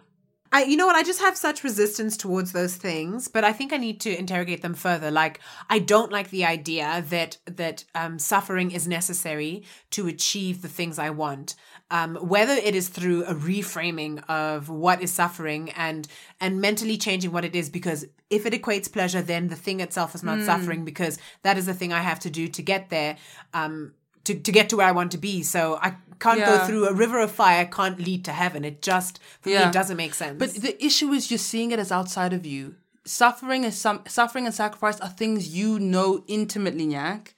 [0.51, 0.95] I, you know what?
[0.95, 4.61] I just have such resistance towards those things, but I think I need to interrogate
[4.61, 5.11] them further.
[5.11, 10.69] Like, I don't like the idea that that um, suffering is necessary to achieve the
[10.69, 11.55] things I want.
[11.91, 16.07] Um, whether it is through a reframing of what is suffering and
[16.39, 20.15] and mentally changing what it is, because if it equates pleasure, then the thing itself
[20.15, 23.17] is not suffering because that is the thing I have to do to get there.
[23.53, 23.93] Um,
[24.25, 25.43] to, to get to where I want to be.
[25.43, 28.65] So I can't go through a river of fire, can't lead to heaven.
[28.65, 29.69] It just, for me, Yeah.
[29.69, 30.39] it doesn't make sense.
[30.39, 32.73] But the issue is you're seeing it as outside of you.
[33.05, 37.34] Suffering is some suffering and sacrifice are things you know intimately, Nyak.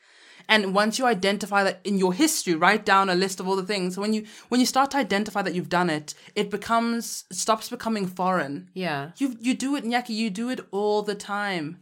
[0.49, 3.65] And once you identify that in your history, write down a list of all the
[3.65, 3.97] things.
[3.97, 7.69] When you when you start to identify that you've done it, it becomes it stops
[7.69, 8.69] becoming foreign.
[8.73, 9.11] yeah.
[9.17, 11.79] You you do it, Nyaki, you do it all the time.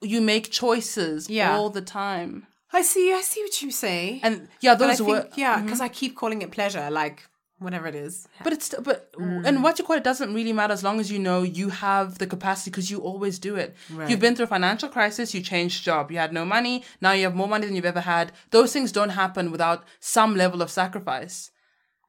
[0.00, 1.56] You make choices Yeah.
[1.56, 2.46] all the time.
[2.72, 4.20] I see, I see what you say.
[4.22, 5.64] And yeah, those think, were yeah, mm-hmm.
[5.66, 7.22] because I keep calling it pleasure, like
[7.64, 8.28] whatever it is.
[8.44, 9.46] But it's but Mm.
[9.46, 12.18] and what you call it doesn't really matter as long as you know you have
[12.18, 13.74] the capacity because you always do it.
[13.90, 14.08] Right.
[14.08, 17.24] You've been through a financial crisis, you changed job, you had no money, now you
[17.24, 18.32] have more money than you've ever had.
[18.50, 21.50] Those things don't happen without some level of sacrifice.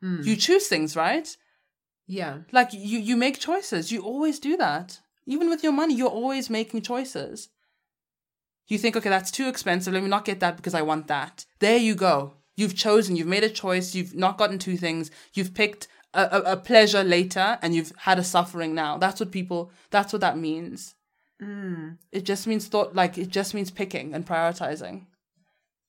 [0.03, 0.25] Mm.
[0.25, 1.27] You choose things, right?
[2.07, 2.39] Yeah.
[2.51, 3.91] Like you you make choices.
[3.91, 4.99] You always do that.
[5.25, 7.49] Even with your money, you're always making choices.
[8.67, 9.93] You think, okay, that's too expensive.
[9.93, 11.45] Let me not get that because I want that.
[11.59, 12.33] There you go.
[12.55, 13.15] You've chosen.
[13.15, 13.95] You've made a choice.
[13.95, 15.11] You've not gotten two things.
[15.33, 18.97] You've picked a, a, pleasure later, and you've had a suffering now.
[18.97, 19.71] That's what people.
[19.91, 20.95] That's what that means.
[21.41, 21.97] Mm.
[22.11, 22.95] It just means thought.
[22.95, 25.05] Like it just means picking and prioritizing.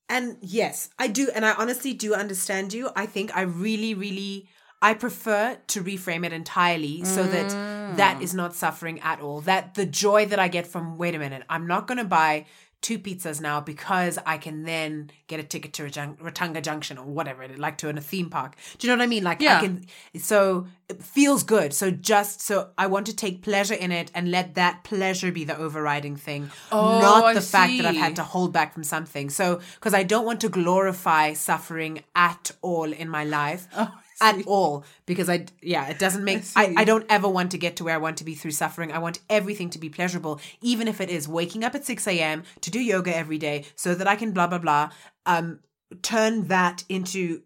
[0.08, 1.30] And yes, I do.
[1.34, 2.90] And I honestly do understand you.
[2.94, 4.48] I think I really, really,
[4.80, 7.50] I prefer to reframe it entirely so that
[7.96, 8.22] that mm.
[8.22, 9.40] is not suffering at all.
[9.40, 12.46] That the joy that I get from, wait a minute, I'm not going to buy
[12.82, 17.42] two pizzas now because I can then get a ticket to Ratanga Junction or whatever,
[17.42, 18.54] it- like to in a theme park.
[18.78, 19.24] Do you know what I mean?
[19.24, 19.58] Like Yeah.
[19.58, 19.86] I can,
[20.20, 21.72] so it feels good.
[21.74, 25.42] So just so I want to take pleasure in it and let that pleasure be
[25.44, 28.84] the overriding thing, Oh, not I the fact that I've had to hold back from
[28.84, 29.30] something.
[29.30, 33.66] So because I don't want to glorify suffering at all in my life.
[33.76, 33.90] Oh,
[34.20, 34.84] at all.
[35.06, 36.74] Because I yeah it doesn't make I.
[36.76, 38.92] I don't ever want to get to where I want to be through suffering.
[38.92, 42.44] I want everything to be pleasurable even if it is waking up at 6 a.m
[42.60, 44.90] to do yoga every day so that I can blah blah blah
[45.26, 45.60] um
[46.02, 47.42] turn that into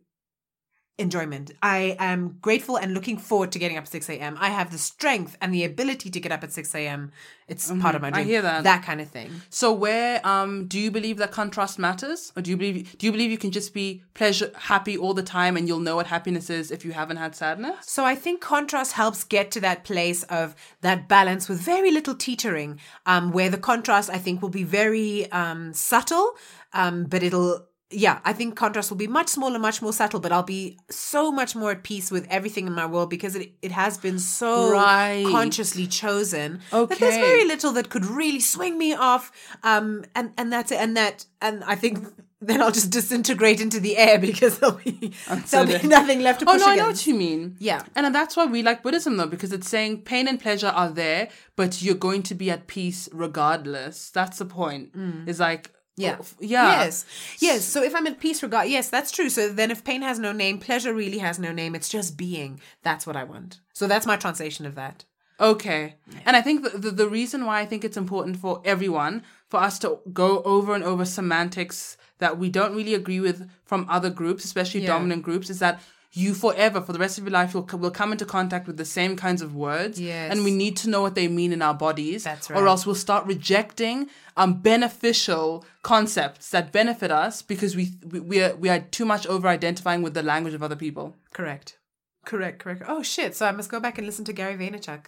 [1.00, 4.70] enjoyment I am grateful and looking forward to getting up at 6 a.m I have
[4.70, 7.10] the strength and the ability to get up at 6 a.m
[7.48, 8.20] it's part of my Mm-hmm.
[8.20, 8.64] I hear that.
[8.64, 12.50] that kind of thing So where um do you believe that contrast matters, or do
[12.50, 15.66] you believe do you believe you can just be pleasure happy all the time and
[15.66, 17.76] you'll know what happiness is if you haven't had sadness?
[17.96, 22.14] So I think contrast helps get to that place of that balance with very little
[22.14, 26.32] teetering, um, where the contrast I think will be very um, subtle,
[26.72, 30.30] um, but it'll yeah, I think contrast will be much smaller, much more subtle, but
[30.32, 33.72] I'll be so much more at peace with everything in my world because it it
[33.72, 35.26] has been so Right.
[35.28, 39.32] consciously chosen that there's very little that could really swing me off.
[39.62, 40.78] Um, and and that's it.
[40.80, 41.98] And that and I think.
[42.42, 45.12] Then I'll just disintegrate into the air because there'll be
[45.50, 47.56] there'll be nothing left to push Oh push no, I know what you mean.
[47.58, 47.82] Yeah.
[47.94, 51.28] and that's why we like Buddhism though, because it's saying pain and pleasure are there,
[51.54, 54.10] but you're going to be at peace regardless.
[54.10, 54.94] That's the point.
[55.26, 55.74] Is like Mm.
[56.00, 56.16] Yeah.
[56.20, 56.82] oh, yeah.
[56.84, 57.04] Yes.
[57.40, 57.64] Yes.
[57.64, 59.28] So if I'm in peace regard, yes, that's true.
[59.30, 61.74] So then if pain has no name, pleasure really has no name.
[61.74, 62.60] It's just being.
[62.82, 63.60] That's what I want.
[63.72, 65.04] So that's my translation of that.
[65.38, 65.94] Okay.
[66.26, 69.58] And I think the, the, the reason why I think it's important for everyone for
[69.58, 74.10] us to go over and over semantics that we don't really agree with from other
[74.10, 74.88] groups, especially Yeah.
[74.88, 75.80] dominant groups, is that
[76.12, 78.84] you forever, for the rest of your life, you'll, will come into contact with the
[78.84, 80.00] same kinds of words.
[80.00, 80.32] Yes.
[80.32, 82.24] And we need to know what they mean in our bodies.
[82.24, 88.20] That's Or else we'll start rejecting um, beneficial concepts that benefit us because we, we,
[88.20, 91.16] we, are, we are too much over identifying with the language of other people.
[91.32, 91.78] Correct.
[92.24, 92.58] Correct.
[92.58, 92.82] Correct.
[92.86, 93.34] Oh shit!
[93.34, 95.06] So I must go back and listen to Gary Vaynerchuk.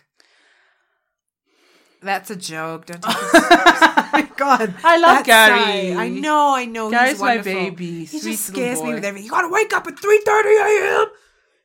[2.03, 2.87] That's a joke.
[2.87, 3.21] Don't take it.
[3.35, 5.95] oh God, I love Gary.
[5.95, 6.55] I know.
[6.57, 6.91] I know.
[6.91, 8.05] Gary's my baby.
[8.05, 9.25] He Sweet just scares me with everything.
[9.27, 11.07] You gotta wake up at three thirty a.m.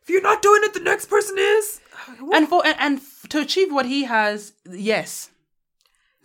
[0.04, 1.82] If you're not doing it, the next person is.
[2.34, 5.32] and for and, and to achieve what he has yes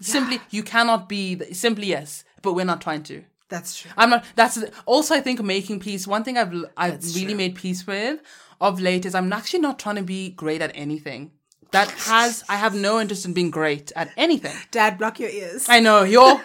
[0.01, 3.91] simply you cannot be the, simply yes but we're not trying to That's true.
[3.97, 7.37] i'm not that's also i think making peace one thing i've i've That's really true.
[7.37, 8.21] made peace with
[8.61, 11.31] of late is i'm actually not trying to be great at anything
[11.73, 15.67] that has i have no interest in being great at anything Dad, block your ears.
[15.69, 16.41] i know your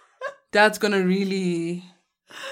[0.52, 1.84] dad's gonna really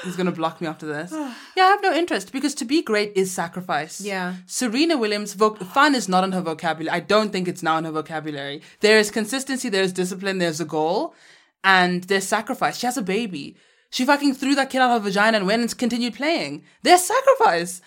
[0.02, 1.10] he's gonna block me after this
[1.56, 4.34] yeah i have no interest because to be great is sacrifice Yeah.
[4.46, 6.94] Serena Williams, voc- fun is not in her vocabulary.
[6.96, 8.62] I don't think it's now in her vocabulary.
[8.80, 11.14] There is consistency, there's discipline, there's a goal,
[11.62, 12.78] and there's sacrifice.
[12.78, 13.56] She has a baby.
[13.90, 16.64] She fucking threw that kid out of her vagina and went and continued playing.
[16.82, 17.80] There's sacrifice.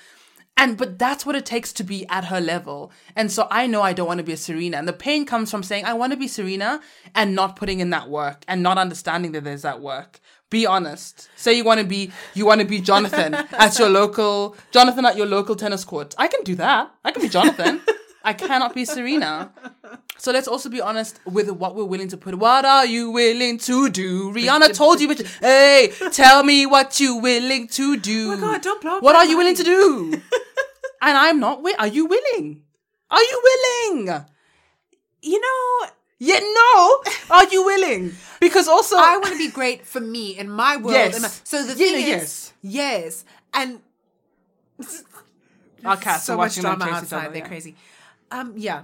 [0.58, 2.92] And but that's what it takes to be at her level.
[3.16, 4.78] And so I know I don't want to be a Serena.
[4.78, 6.82] And the pain comes from saying I want to be Serena
[7.14, 10.20] and not putting in that work and not understanding that there's that work.
[10.50, 11.30] Be honest.
[11.36, 15.16] Say you want to be you want to be Jonathan at your local Jonathan at
[15.16, 16.16] your local tennis court.
[16.18, 16.92] I can do that.
[17.06, 17.82] I can be Jonathan.
[18.24, 19.52] I cannot be Serena.
[20.18, 22.36] So let's also be honest with what we're willing to put.
[22.36, 24.34] What are you willing to do?
[24.34, 25.26] Rihanna told you, bitch.
[25.40, 28.34] Hey, tell me what you willing to do.
[28.34, 30.14] Oh my God, don't blow What are you willing to do?
[31.02, 31.58] and I'm not.
[31.58, 32.64] Wi- are you willing?
[33.10, 34.26] Are you willing?
[35.22, 35.90] You know,
[36.20, 37.04] Yeah, no.
[37.30, 38.14] Are you willing?
[38.40, 40.94] Because also, I want to be great for me in my world.
[40.94, 41.22] Yes.
[41.22, 42.54] my- so the thing no, is, yes.
[42.62, 43.80] yes, and
[45.86, 47.18] our cats so are much watching them drama outside.
[47.26, 47.48] other, They're yeah.
[47.48, 47.76] crazy.
[48.32, 48.84] Um, yeah.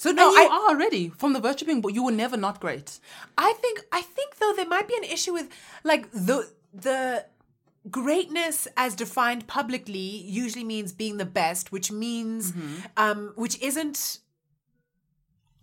[0.00, 2.38] So No, no, you I, are already from the virtue being, but you were never
[2.38, 2.98] not great.
[3.36, 5.50] I think I think though there might be an issue with
[5.84, 7.26] like the the
[7.90, 12.54] greatness as defined publicly usually means being the best, which means
[12.96, 14.20] um which isn't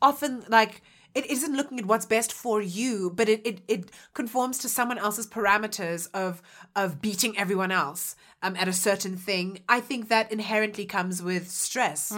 [0.03, 0.83] often like
[1.15, 4.99] it isn't looking at what's best for you, but it, it, it conforms to someone
[4.99, 6.43] else's parameters of
[6.75, 9.61] of beating everyone else um, at a certain thing.
[9.67, 12.11] I think that inherently comes with stress.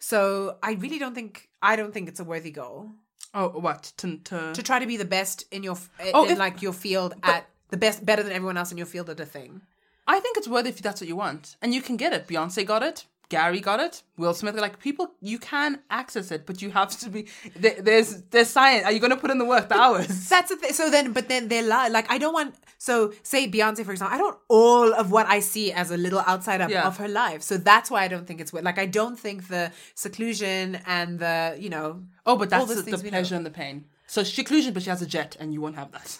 [0.00, 2.90] So I really don't think I don't think it's a worthy goal
[3.32, 3.92] Oh, what?
[3.98, 5.76] To, to, to try to be the best in your
[6.12, 8.86] Oh, in if- like your field at the best better than everyone else in your
[8.88, 9.60] field at a thing.
[10.08, 12.26] I think it's worth it if that's what you want, and you can get it.
[12.26, 13.04] Beyonce got it.
[13.30, 14.02] Gary got it.
[14.18, 17.26] Will Smith, like people, you can access it, but you have to be.
[17.56, 18.84] There, there's there's science.
[18.84, 20.28] Are you going to put in the work, the hours?
[20.34, 20.72] That's the thing.
[20.74, 22.54] So then, but then they're li- like, I don't want.
[22.76, 26.22] So say Beyonce, for example, I don't all of what I see as a little
[26.26, 26.86] outside of, Yeah.
[26.86, 27.40] of her life.
[27.42, 28.64] So that's why I don't think it's worth.
[28.64, 32.02] Like I don't think the seclusion and the you know.
[32.26, 33.84] oh, but that's the, the pleasure and the pain.
[34.06, 36.18] So seclusion, but she has a jet, and you won't have that.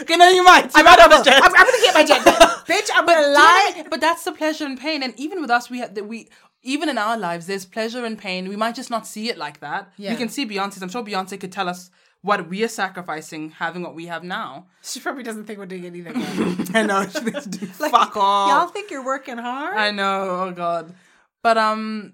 [0.00, 0.70] Okay, no, you might.
[0.74, 1.42] I'm, might gonna, a jet.
[1.42, 2.20] I'm, I'm gonna get my jet.
[2.66, 3.70] Bitch, I'm gonna do you know lie.
[3.72, 3.86] I mean?
[3.90, 6.28] but that's the pleasure and pain, and even with us, we have that we
[6.62, 8.48] even in our lives, there's pleasure and pain.
[8.48, 9.92] We might just not see it like that.
[9.96, 10.10] Yeah.
[10.10, 10.82] We can see Beyonce's.
[10.82, 11.90] I'm sure Beyonce could tell us
[12.22, 14.66] what we are sacrificing having what we have now.
[14.82, 16.16] She probably doesn't think we're doing anything.
[16.74, 17.04] I know.
[17.04, 17.46] She thinks,
[17.80, 18.50] Like, fuck off.
[18.50, 19.76] Y'all think you're working hard?
[19.76, 20.46] I know.
[20.46, 20.94] Oh god.
[21.42, 22.12] But um,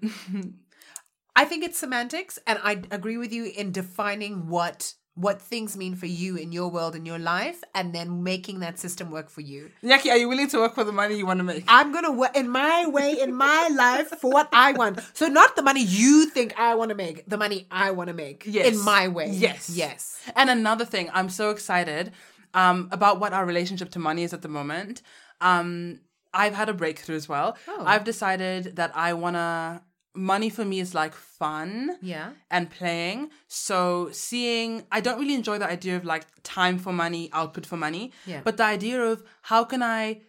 [1.35, 5.95] I think it's semantics, and I agree with you in defining what what things mean
[5.95, 9.41] for you in your world in your life, and then making that system work for
[9.41, 9.71] you.
[9.81, 11.63] Nyaki, are you willing to work for the money you want to make?
[11.67, 14.99] I'm gonna work in my way in my life for what I want.
[15.13, 18.13] So not the money you think I want to make, the money I want to
[18.13, 18.67] make Yes.
[18.67, 19.29] in my way.
[19.31, 19.69] Yes.
[19.69, 20.19] yes.
[20.35, 22.11] And another thing, I'm so excited
[22.53, 25.01] um, about what our relationship to money is at the moment.
[25.39, 25.99] Um,
[26.33, 27.57] I've had a breakthrough as well.
[27.69, 27.83] Oh.
[27.85, 29.81] I've decided that I wanna.
[30.15, 32.31] Money for me is like fun Yeah.
[32.49, 33.29] and playing.
[33.47, 37.77] So seeing, I don't really enjoy the idea of like time for money, output for
[37.77, 38.11] money.
[38.25, 38.41] Yeah.
[38.43, 40.21] But the idea of how can I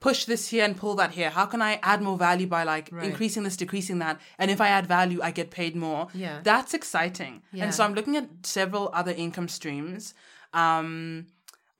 [0.00, 1.30] push this here and pull that here?
[1.30, 3.04] How can I add more value by like Right.
[3.04, 4.20] increasing this, decreasing that?
[4.38, 6.08] And if I add value, I get paid more.
[6.14, 6.40] Yeah.
[6.42, 7.42] That's exciting.
[7.52, 7.64] Yeah.
[7.64, 10.14] And so I'm looking at several other income streams,
[10.52, 11.26] um,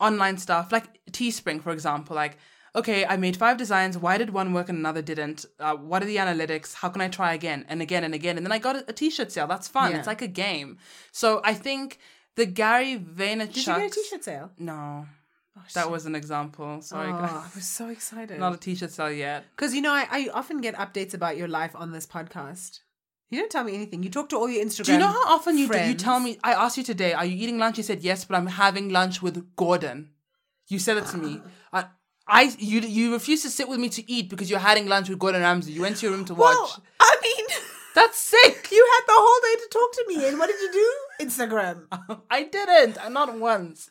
[0.01, 2.17] online stuff like Teespring, for example.
[2.17, 2.39] Like,
[2.75, 3.97] okay, I made five designs.
[3.97, 5.45] Why did one work and another didn't?
[5.61, 6.75] Uh, what are the analytics?
[6.75, 8.37] How can I try again and again and again?
[8.37, 9.47] And then I got a, t-shirt sale.
[9.47, 9.93] That's fun.
[9.93, 9.99] Yeah.
[9.99, 10.79] It's like a game.
[11.13, 11.99] So I think
[12.37, 13.53] the Gary Vaynerchuk.
[13.55, 14.51] Did you get a t-shirt sale?
[14.59, 15.07] No,
[15.75, 16.81] that was an example.
[16.83, 17.31] Sorry, Oh, guys.
[17.31, 18.39] I was so excited.
[18.39, 19.45] Not a t-shirt sale yet.
[19.57, 22.81] Because you know, I, I often get updates about your life on this podcast.
[23.31, 24.03] You don't tell me anything.
[24.03, 24.85] You talk to all your Instagram.
[24.85, 26.39] Do you know how often you do, you tell me?
[26.45, 27.79] I asked you today, are you eating lunch?
[27.79, 30.11] You said yes, but I'm having lunch with Gordon.
[30.69, 31.41] You said it to me.
[32.27, 35.19] I, you, you refused to sit with me to eat because you're having lunch with
[35.19, 35.73] Gordon Ramsay.
[35.73, 36.57] You went to your room to watch.
[36.57, 37.47] Well, I mean,
[37.95, 38.69] That's sick.
[38.73, 40.93] you had the whole day to talk to me, and what did you do?
[41.25, 41.87] Instagram.
[42.31, 43.89] I didn't, not once.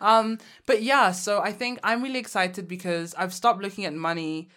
[0.00, 4.48] Um, but yeah, so I think I'm really excited because I've stopped looking at money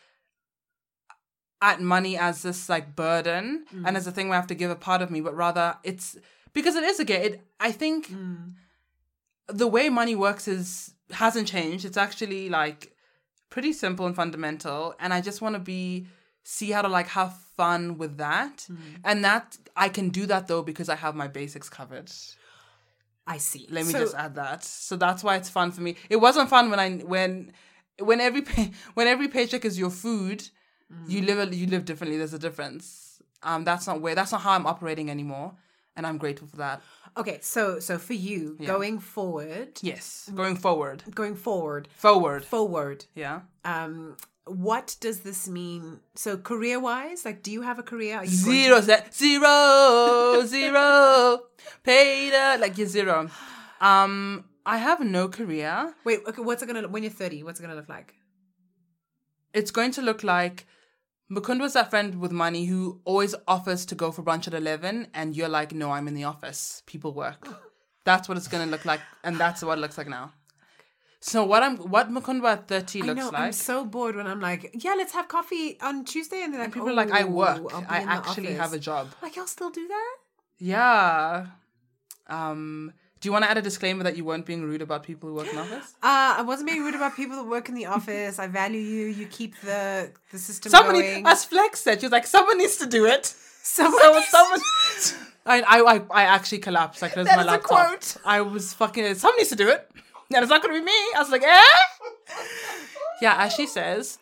[1.62, 4.70] at money as this like burden and as a thing where I have to give
[4.70, 6.16] a part of me, but rather it's
[6.54, 7.22] because it is again.
[7.24, 8.14] It I think
[9.48, 11.84] the way money works is hasn't changed.
[11.86, 12.95] It's actually like
[13.56, 15.82] pretty simple and fundamental, and I just want to be
[16.44, 18.56] see how to like have fun with that,
[19.10, 19.46] and that
[19.86, 22.12] I can do that though because I have my basics covered.
[23.36, 23.64] I see.
[23.76, 24.64] Let me So- just add that.
[24.64, 25.96] So that's why it's fun for me.
[26.10, 27.32] It wasn't fun when I when
[28.10, 28.66] when every pay,
[28.98, 30.40] when every paycheck is your food,
[31.08, 32.18] you live you live differently.
[32.18, 32.86] There's a difference.
[33.50, 35.50] Um, that's not where that's not how I'm operating anymore,
[35.96, 36.82] and I'm grateful for that.
[37.18, 42.44] Okay, so so for you going forward, Yes, going forward, going forward, forward.
[42.46, 43.06] forward.
[43.16, 43.42] Yeah.
[43.64, 44.18] Um,
[44.48, 46.02] what does this mean?
[46.16, 48.18] So career wise, like, do you have a career?
[48.18, 51.40] Are you Zero, ze- zero, zero,
[51.84, 53.30] paid uh, like you're zero.
[53.82, 55.94] Um, I have no career.
[56.04, 56.42] Wait, okay.
[56.42, 57.42] What's it gonna when you're thirty?
[57.44, 58.14] What's it gonna look like?
[59.54, 60.68] it's going to look like
[61.32, 65.08] Mukund was that friend with money who always offers to go for brunch at 11
[65.14, 66.84] and you're like, no, I'm in the office.
[66.86, 67.48] People work.
[68.06, 69.00] That's what it's going to look like.
[69.24, 70.32] And that's what it looks like now.
[71.22, 73.30] So what I'm, what Mukundwa at 30 I looks know.
[73.30, 73.42] like.
[73.42, 76.72] I'm so bored when I'm like, yeah, let's have coffee on Tuesday, and they're like,
[76.72, 77.74] people are like, I "Oh, work.
[77.90, 79.08] I actually have a job.
[79.24, 80.16] Like, y'all still do that?
[80.60, 81.48] Yeah.
[82.28, 82.94] Um,
[83.26, 85.34] do you want to add a disclaimer that you weren't being rude about people who
[85.36, 85.96] work in office?
[86.04, 88.38] Uh, I wasn't being rude about people that work in the office.
[88.38, 89.06] I value you.
[89.08, 91.26] You keep the the system Somebody, going.
[91.26, 93.26] as Flex said, she was like, someone needs to do it.
[93.26, 94.60] Someone, So someone,
[95.54, 97.02] I, I, I, I actually collapsed.
[97.02, 98.18] Like, there's That my is a quote.
[98.24, 99.16] I was fucking.
[99.16, 99.90] Someone needs to do it,
[100.34, 101.00] and it's not going to be me.
[101.16, 101.64] I was like, eh.
[103.24, 104.20] Yeah, as she says.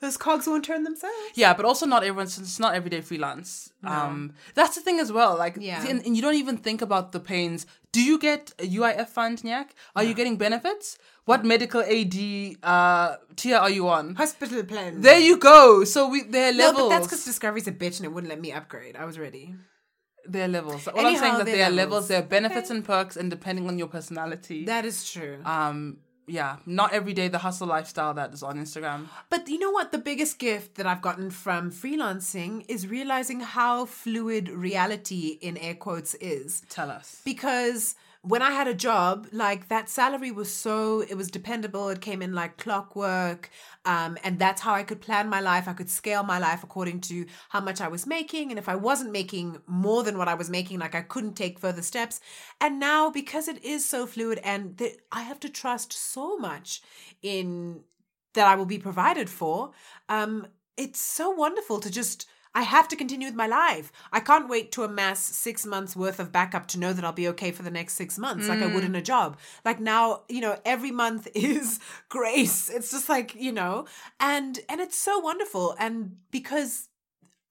[0.00, 1.14] those cogs won't turn themselves.
[1.34, 2.38] Yeah, but also not everyone's.
[2.38, 3.72] It's not everyday freelance.
[3.84, 5.32] Um, that's the thing as well.
[5.44, 5.84] Like, Yeah.
[5.90, 7.66] and, and you don't even think about the pains.
[7.96, 9.68] Do you get a UIF fund, Nyak?
[9.96, 10.98] Are you getting benefits?
[11.24, 12.16] What medical AD
[12.62, 14.14] uh, tier are you on?
[14.16, 15.00] Hospital plan.
[15.00, 15.82] There you go.
[15.84, 16.82] So we there are no, levels.
[16.82, 18.96] but that's because Discovery's a bitch and it wouldn't let me upgrade.
[18.96, 19.54] I was ready.
[20.26, 20.86] There are levels.
[20.88, 22.08] All I'm saying is that there are levels, levels.
[22.08, 24.66] there are benefits and perks, and depending on your personality.
[24.66, 25.38] That is true.
[25.46, 29.06] um, yeah, not every day the hustle lifestyle that is on Instagram.
[29.30, 29.92] But you know what?
[29.92, 35.74] The biggest gift that I've gotten from freelancing is realizing how fluid reality, in air
[35.74, 36.62] quotes, is.
[36.68, 37.22] Tell us.
[37.24, 37.94] Because
[38.26, 41.88] when I had a job, like that salary was so, it was dependable.
[41.90, 43.50] It came in like clockwork.
[43.84, 45.68] Um, and that's how I could plan my life.
[45.68, 48.50] I could scale my life according to how much I was making.
[48.50, 51.60] And if I wasn't making more than what I was making, like I couldn't take
[51.60, 52.20] further steps.
[52.60, 56.82] And now, because it is so fluid and that I have to trust so much
[57.22, 57.84] in
[58.34, 59.70] that I will be provided for,
[60.08, 62.26] um, it's so wonderful to just
[62.56, 63.92] I have to continue with my life.
[64.10, 67.28] I can't wait to amass six months worth of backup to know that I'll be
[67.28, 69.04] okay for the next six months, like I would in a mm.
[69.04, 69.36] job.
[69.62, 71.78] Like now, you know, every month is
[72.08, 72.70] grace.
[72.70, 73.84] It's just like, you know,
[74.18, 75.76] and and it's so wonderful.
[75.78, 76.88] And because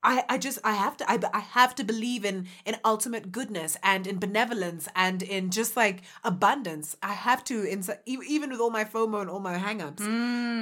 [0.01, 3.78] I, I just I have to I, I have to believe in in ultimate goodness
[3.84, 6.97] and in benevolence and in just like abundance.
[7.03, 10.01] I have to in even with all my FOMO and all my hangups.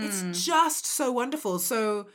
[0.04, 0.46] It's mm.
[0.46, 1.60] just so wonderful.
[1.60, 2.08] So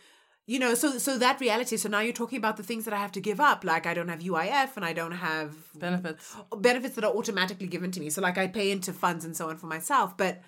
[0.53, 1.77] you know, so so that reality.
[1.77, 3.65] So now you're talking about the things that I have to give up.
[3.65, 6.35] Like I don't have UIF and I don't have Benefits.
[6.57, 8.09] benefits that are automatically given to me.
[8.11, 10.41] So like I pay into funds and so on for myself, but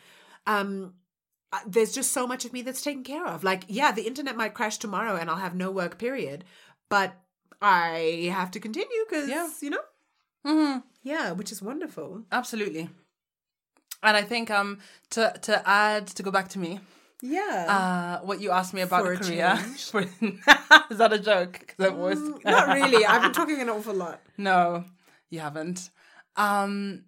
[0.47, 0.95] um
[1.67, 3.45] there's just so much of me that's taken care of.
[3.45, 6.45] Like yeah, the internet might crash tomorrow and I'll have no work period,
[6.89, 7.13] but
[7.61, 9.51] I have to continue cuz Yeah.
[9.61, 9.85] you know?
[10.47, 12.25] hmm Yeah, which is wonderful.
[12.33, 12.89] Absolutely.
[14.03, 14.79] And I think um
[15.11, 16.81] to to add to go back to me,
[17.23, 18.19] Yeah.
[18.21, 19.57] uh, what you asked me about For Korea.
[19.91, 20.01] For-
[20.91, 21.75] Is that a joke?
[21.77, 23.05] 'Cause I'm always- Mm, Not really.
[23.05, 24.21] I've been talking an awful lot.
[24.39, 24.85] No,
[25.29, 25.91] you haven't.
[26.37, 27.05] Um,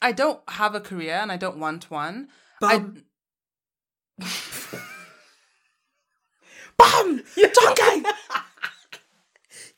[0.00, 2.28] I don't have a career and I don't want one.
[2.60, 3.02] Bum.
[4.20, 4.26] I...
[6.76, 7.22] Bum!
[7.36, 8.04] You're talking.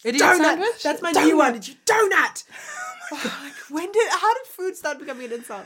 [0.05, 0.37] Idiot donut.
[0.39, 0.83] sandwich?
[0.83, 1.25] That's my Donut.
[1.25, 1.55] new one.
[1.55, 2.45] You donut.
[3.11, 5.65] Like, when did how did food start becoming an insult?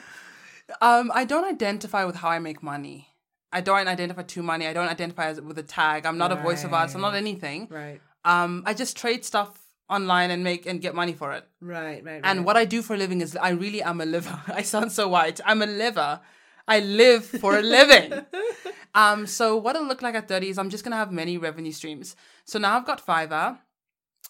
[0.80, 3.08] Um, I don't identify with how I make money.
[3.52, 4.66] I don't identify to money.
[4.66, 6.06] I don't identify as, with a tag.
[6.06, 6.94] I'm not a voiceover artist.
[6.94, 7.68] I'm not anything.
[7.70, 8.00] Right.
[8.24, 9.58] Um, I just trade stuff
[9.90, 11.46] online and make and get money for it.
[11.60, 12.20] Right, right, right.
[12.24, 14.40] And what I do for a living is I really am a liver.
[14.48, 15.40] I sound so white.
[15.44, 16.20] I'm a liver.
[16.66, 18.24] I live for a living.
[18.94, 21.72] um, so what it'll look like at 30 is I'm just gonna have many revenue
[21.72, 22.16] streams.
[22.44, 23.58] So now I've got Fiverr.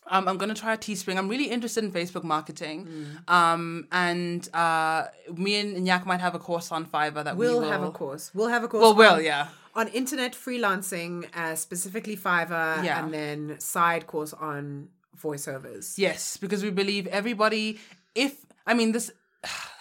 [0.08, 1.16] Um, I'm gonna try a Teespring.
[1.16, 2.88] I'm really interested in Facebook marketing.
[3.28, 7.64] Um, and uh, me and Nyak might have a course on Fiverr that we'll we
[7.64, 8.30] will have a course.
[8.34, 8.82] We'll have a course.
[8.82, 9.48] Well, will yeah.
[9.74, 13.04] on internet freelancing, uh, specifically Fiverr, Yeah.
[13.04, 14.88] and then side course on
[15.22, 15.98] voiceovers.
[15.98, 17.78] Yes, because we believe everybody.
[18.14, 19.10] If I mean this,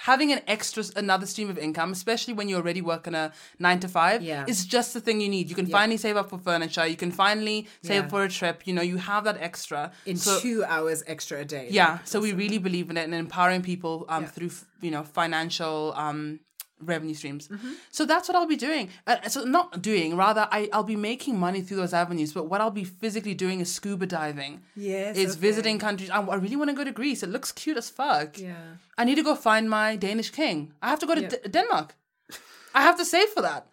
[0.05, 3.79] having an extra another stream of income, especially when you already work in a nine
[3.79, 4.45] to five, Yeah.
[4.47, 5.49] is just the thing you need.
[5.49, 6.85] You can finally save up for furniture.
[6.87, 8.09] You can finally save Yeah.
[8.09, 8.65] for a trip.
[8.67, 9.91] You know, you have that extra.
[10.05, 11.67] In so, two hours extra a day.
[11.69, 15.93] yeah, so we really believe in it and empowering people um, through you know financial
[15.95, 16.39] um,
[16.84, 17.47] revenue streams.
[17.47, 17.71] Mm-hmm.
[17.91, 18.89] So that's what I'll be doing.
[19.07, 22.34] Uh, so not doing, rather, I I'll be making money through those avenues.
[22.34, 24.61] But what I'll be physically doing is scuba diving.
[24.75, 25.39] Yes, is okay.
[25.41, 26.09] visiting countries.
[26.09, 27.23] I, I really want to go to Greece.
[27.23, 28.38] It looks cute as fuck.
[28.39, 28.55] Yeah.
[28.97, 30.73] I need to go find my Danish king.
[30.82, 31.95] I have to go to D- Denmark.
[32.73, 33.67] I have to save for that.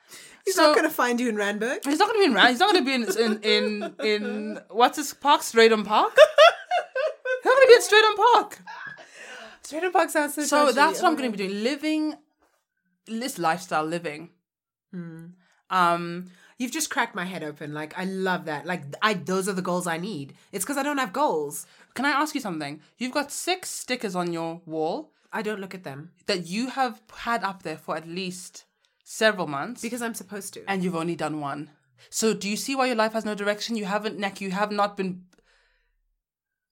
[0.44, 1.84] He's so, not going to find you in Randburg.
[1.84, 2.48] He's not going to be in Rand.
[2.48, 5.42] He's not going to be in in in, in what's this park?
[5.42, 6.16] Stratham Park.
[6.16, 8.58] He's not going to be at Stratham Park.
[9.62, 10.42] Stratham Park sounds so.
[10.44, 11.16] So that's what I'm Oh.
[11.18, 11.62] going to be doing.
[11.62, 12.14] Living
[13.08, 14.30] this lifestyle, living.
[14.92, 15.26] Hmm.
[15.70, 17.72] Um, You've just cracked my head open.
[17.72, 18.66] Like I love that.
[18.66, 20.34] Like I, those are the goals I need.
[20.50, 21.66] It's because I don't have goals.
[21.94, 22.80] can I ask you something?
[22.96, 27.00] You've got six stickers on your wall I don't look at them that you have
[27.14, 28.64] had up there for at least
[29.04, 29.82] several months.
[29.82, 30.64] because I'm supposed to.
[30.66, 31.70] and you've only done one.
[32.10, 33.76] So do you see why your life has no direction?
[33.76, 35.24] You haven't, neck you have not been.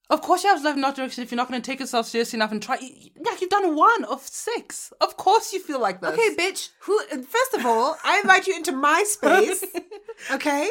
[0.08, 2.36] Of course, you have life not direction if you're not going to take yourself seriously
[2.36, 2.76] enough and try.
[2.78, 4.92] Nyak, you've done one of six.
[5.00, 6.12] Of course, you feel like this.
[6.12, 6.70] Okay, bitch.
[6.80, 6.98] Who?
[7.24, 9.64] First of all, I invite you into my space,
[10.30, 10.70] okay,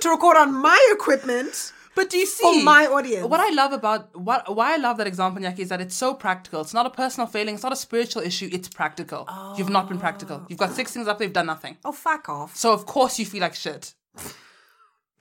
[0.00, 3.26] to record on my equipment but do you see for my audience.
[3.26, 6.12] What I love about what why I love that example, Nyaki, is that it's so
[6.12, 6.60] practical.
[6.60, 7.54] It's not a personal failing.
[7.54, 8.50] It's not a spiritual issue.
[8.52, 9.24] It's practical.
[9.26, 9.54] Oh.
[9.56, 10.44] You've not been practical.
[10.48, 11.26] You've got six things up there.
[11.26, 11.78] You've done nothing.
[11.86, 12.54] oh, fuck off.
[12.54, 13.94] So of course you feel like shit.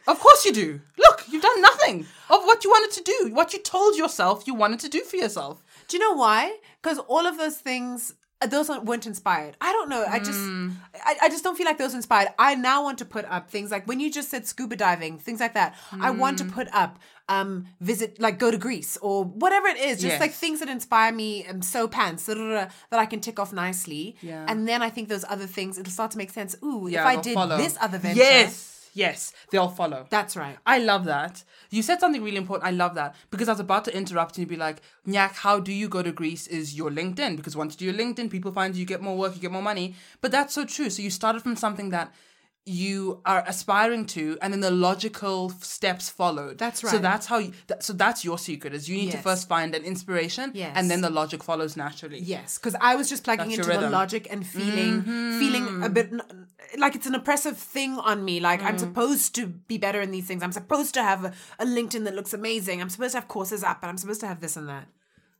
[0.08, 0.82] Of course you do.
[0.98, 3.34] Look, you've done nothing of what you wanted to do.
[3.34, 5.64] What you told yourself you wanted to do for yourself.
[5.88, 6.58] Do you know why?
[6.82, 9.56] Because all of those things, uh, those weren't inspired.
[9.62, 10.06] I don't know.
[10.08, 10.40] I just,
[11.04, 12.30] I, I just don't feel like those inspired.
[12.38, 15.40] I now want to put up things like when you just said scuba diving, things
[15.40, 15.76] like that.
[16.00, 19.94] I want to put up, um, visit, like go to Greece or whatever it is.
[20.02, 20.20] Just Yes.
[20.22, 21.48] like things that inspire me.
[21.48, 24.16] Um, so pants da, da, da, that I can tick off nicely.
[24.22, 24.46] Yeah.
[24.48, 26.56] And then I think those other things, it'll start to make sense.
[26.64, 27.58] Ooh, Yeah, if I did follow.
[27.58, 28.20] this other venture.
[28.20, 30.08] Yes, yes, they'll follow.
[30.10, 30.58] That's right.
[30.66, 31.44] I love that.
[31.70, 32.68] You said something really important.
[32.68, 35.60] I love that because I was about to interrupt you and be like, Nyak, how
[35.60, 36.48] do you go to Greece?
[36.48, 39.18] Is your LinkedIn because once you do your LinkedIn, people find you, you get more
[39.18, 39.94] work, you get more money.
[40.22, 40.90] But that's so true.
[40.90, 42.12] So you started from something that
[42.68, 46.58] you are aspiring to, and then the logical steps followed.
[46.58, 46.92] That's right.
[46.92, 47.38] So that's how.
[47.38, 48.74] You, that, so that's your secret.
[48.74, 50.74] Is you need to first find an inspiration, Yes.
[50.76, 52.20] and then the logic follows naturally.
[52.20, 53.84] Yes, because I was just plugging That's into the.
[53.86, 53.92] Mm-hmm.
[53.94, 56.12] logic and feeling, feeling a bit
[56.80, 58.40] like it's an oppressive thing on me.
[58.40, 58.66] Like Mm.
[58.66, 60.42] I'm supposed to be better in these things.
[60.42, 62.82] I'm supposed to have a, a LinkedIn that looks amazing.
[62.82, 64.88] I'm supposed to have courses up, and I'm supposed to have this and that.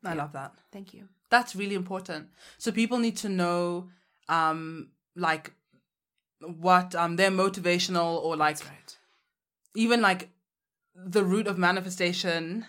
[0.04, 0.54] I love that.
[0.72, 1.08] Thank you.
[1.32, 2.28] That's really important.
[2.60, 3.90] So people need to know,
[4.30, 5.54] um, like
[6.60, 8.98] what um their motivational or like Right.
[9.76, 10.30] even like
[10.96, 12.66] the route of manifestation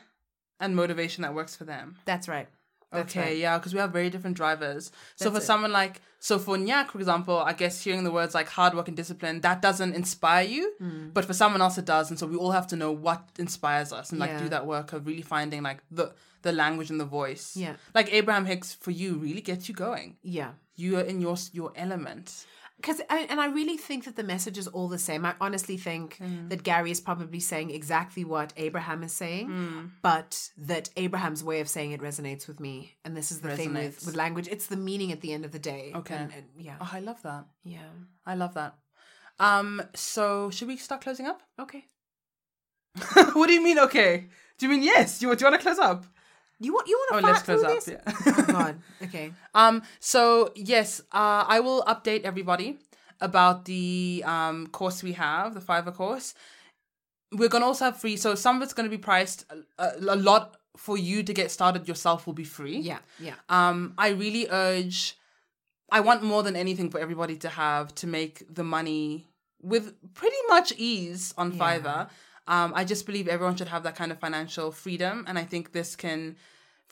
[0.60, 1.96] and motivation that works for them.
[2.04, 2.48] That's right.
[2.92, 3.36] That's okay, right.
[3.36, 4.90] yeah, because we have very different drivers.
[5.16, 5.42] so for it.
[5.42, 8.88] someone like, so for Nyak, for example, I guess hearing the words like hard work
[8.88, 11.08] and discipline, that doesn't inspire you, Hmm.
[11.10, 12.10] but for someone else it does.
[12.10, 14.38] And so we all have to know what inspires us and like Yeah.
[14.44, 16.12] do that work of really finding like the
[16.42, 17.56] the language and the voice.
[17.56, 17.74] Yeah.
[17.92, 20.16] Like Abraham Hicks for you really gets you going.
[20.22, 20.52] Yeah.
[20.76, 22.46] You are in your your element.
[22.76, 25.24] Because and I really think that the message is all the same.
[25.24, 26.18] I honestly think
[26.48, 31.68] that Gary is probably saying exactly what Abraham is saying, but that Abraham's way of
[31.68, 32.96] saying it resonates with me.
[33.04, 35.52] And this is the thing with, with language; it's the meaning at the end of
[35.52, 35.92] the day.
[35.94, 36.14] Okay.
[36.16, 37.46] And, and yeah, Oh, I love that.
[37.64, 37.88] yeah.
[38.26, 38.74] I love that.
[39.40, 41.40] Um, so should we start closing up?
[41.58, 41.86] Okay.
[43.34, 43.78] what do you mean?
[43.78, 44.26] Okay.
[44.58, 45.18] Do you mean yes?
[45.18, 46.04] Do you, do you want to close up?
[46.58, 47.70] You want you want to Oh, let's close up.
[47.74, 47.88] this?
[47.88, 48.00] Yeah.
[48.26, 48.78] Oh God.
[49.02, 49.32] Okay.
[49.54, 52.78] Um, so yes, uh, I will update everybody
[53.20, 56.34] about the um course we have, the Fiverr course.
[57.32, 58.16] We're gonna also have free.
[58.16, 61.50] So some of it's gonna be priced a, a, a lot for you to get
[61.50, 62.78] started yourself will be free.
[62.78, 62.98] Yeah.
[63.18, 63.34] Yeah.
[63.48, 65.16] Um, I really urge.
[65.90, 69.26] I want more than anything for everybody to have to make the money
[69.62, 71.58] with pretty much ease on Yeah.
[71.78, 72.10] Fiverr.
[72.48, 75.72] Um, I just believe everyone should have that kind of financial freedom, and I think
[75.72, 76.36] this can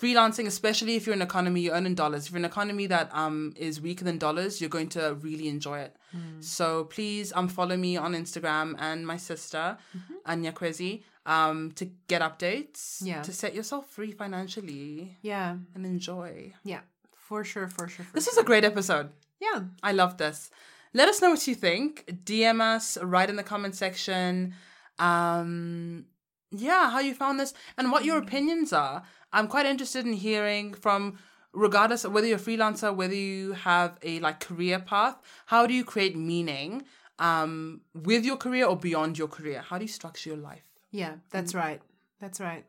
[0.01, 2.27] freelancing, especially if you're in an economy you earn in dollars.
[2.27, 5.47] If you're in an economy that um is weaker than dollars, you're going to really
[5.49, 5.97] enjoy it.
[6.11, 6.41] Hmm.
[6.41, 10.43] So please um follow me on Instagram and my sister Mm-hmm.
[10.45, 12.99] Nyakwezi um to get updates.
[13.03, 13.23] Yeah.
[13.23, 15.57] To set yourself free financially Yeah.
[15.75, 16.53] and enjoy.
[16.65, 16.81] Yeah.
[17.13, 17.69] For sure.
[17.69, 18.05] For sure.
[18.05, 18.33] For This sure.
[18.35, 19.11] is a great episode.
[19.41, 19.61] yeah.
[19.83, 20.51] I love this.
[20.93, 22.05] Let us know what you think.
[22.25, 24.55] DM us, write in the comment section.
[24.99, 26.07] Um,
[26.51, 29.03] yeah, how you found this and what your opinions are.
[29.33, 31.19] I'm quite interested in hearing from,
[31.53, 35.17] regardless of whether you're a freelancer, whether you have a like career path.
[35.47, 36.85] How do you create meaning
[37.19, 39.63] um, with your career or beyond your career?
[39.63, 40.65] How do you structure your life?
[40.91, 41.83] Yeah, that's right.
[42.21, 42.65] That's right.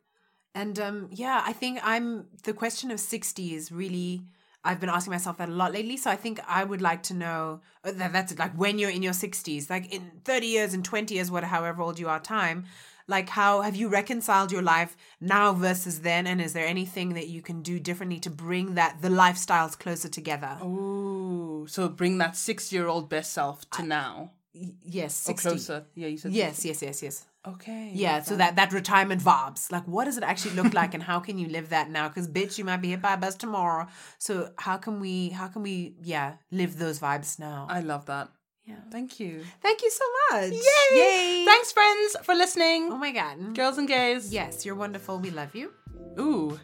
[0.55, 4.23] And um, yeah, I think I'm the question of 60 is really
[4.65, 5.95] I've been asking myself that a lot lately.
[5.97, 9.03] So I think I would like to know uh, that that's like when you're in
[9.03, 12.65] your 60s, like in 30 years and 20 years, what however old you are time,
[13.07, 17.27] like how have you reconciled your life now versus then and is there anything that
[17.27, 20.57] you can do differently to bring that the lifestyles closer together?
[20.63, 25.49] Ooh, so bring that six-year-old best self to now Y- yes, or 60.
[25.49, 25.85] closer.
[25.95, 27.25] Yeah, you said Yes, yes, yes, yes.
[27.47, 27.91] Okay.
[27.93, 29.71] Yeah, so that that retirement vibes.
[29.71, 32.07] Like, what does it actually look like, and how can you live that now?
[32.07, 33.87] Because bitch, you might be hit by a bus tomorrow.
[34.17, 35.29] So how can we?
[35.29, 35.95] How can we?
[36.03, 37.67] Yeah, live those vibes now.
[37.69, 38.29] I love that.
[38.65, 38.75] yeah.
[38.91, 39.43] Thank you.
[39.61, 40.51] Thank you so much.
[40.51, 40.97] Yay!
[40.99, 41.45] Yay!
[41.45, 42.89] Thanks, friends, for listening.
[42.91, 43.53] Oh my god.
[43.55, 44.33] Girls and gays.
[44.33, 45.19] Yes, you're wonderful.
[45.19, 45.71] We love you.
[46.19, 46.59] Ooh.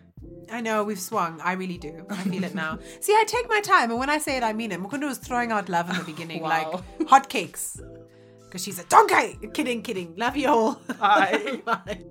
[0.51, 1.39] I know we've swung.
[1.41, 2.05] I really do.
[2.09, 2.79] I feel it now.
[2.99, 4.82] See, I take my time, and when I say it, I mean it.
[4.82, 6.49] Mukundwa was throwing out love in the beginning, Wow.
[6.49, 7.79] like hotcakes,
[8.52, 9.39] because she's a donkey.
[9.54, 10.14] Kidding, kidding.
[10.18, 10.74] Love you all.
[10.99, 11.62] Bye.
[11.64, 12.04] Bye.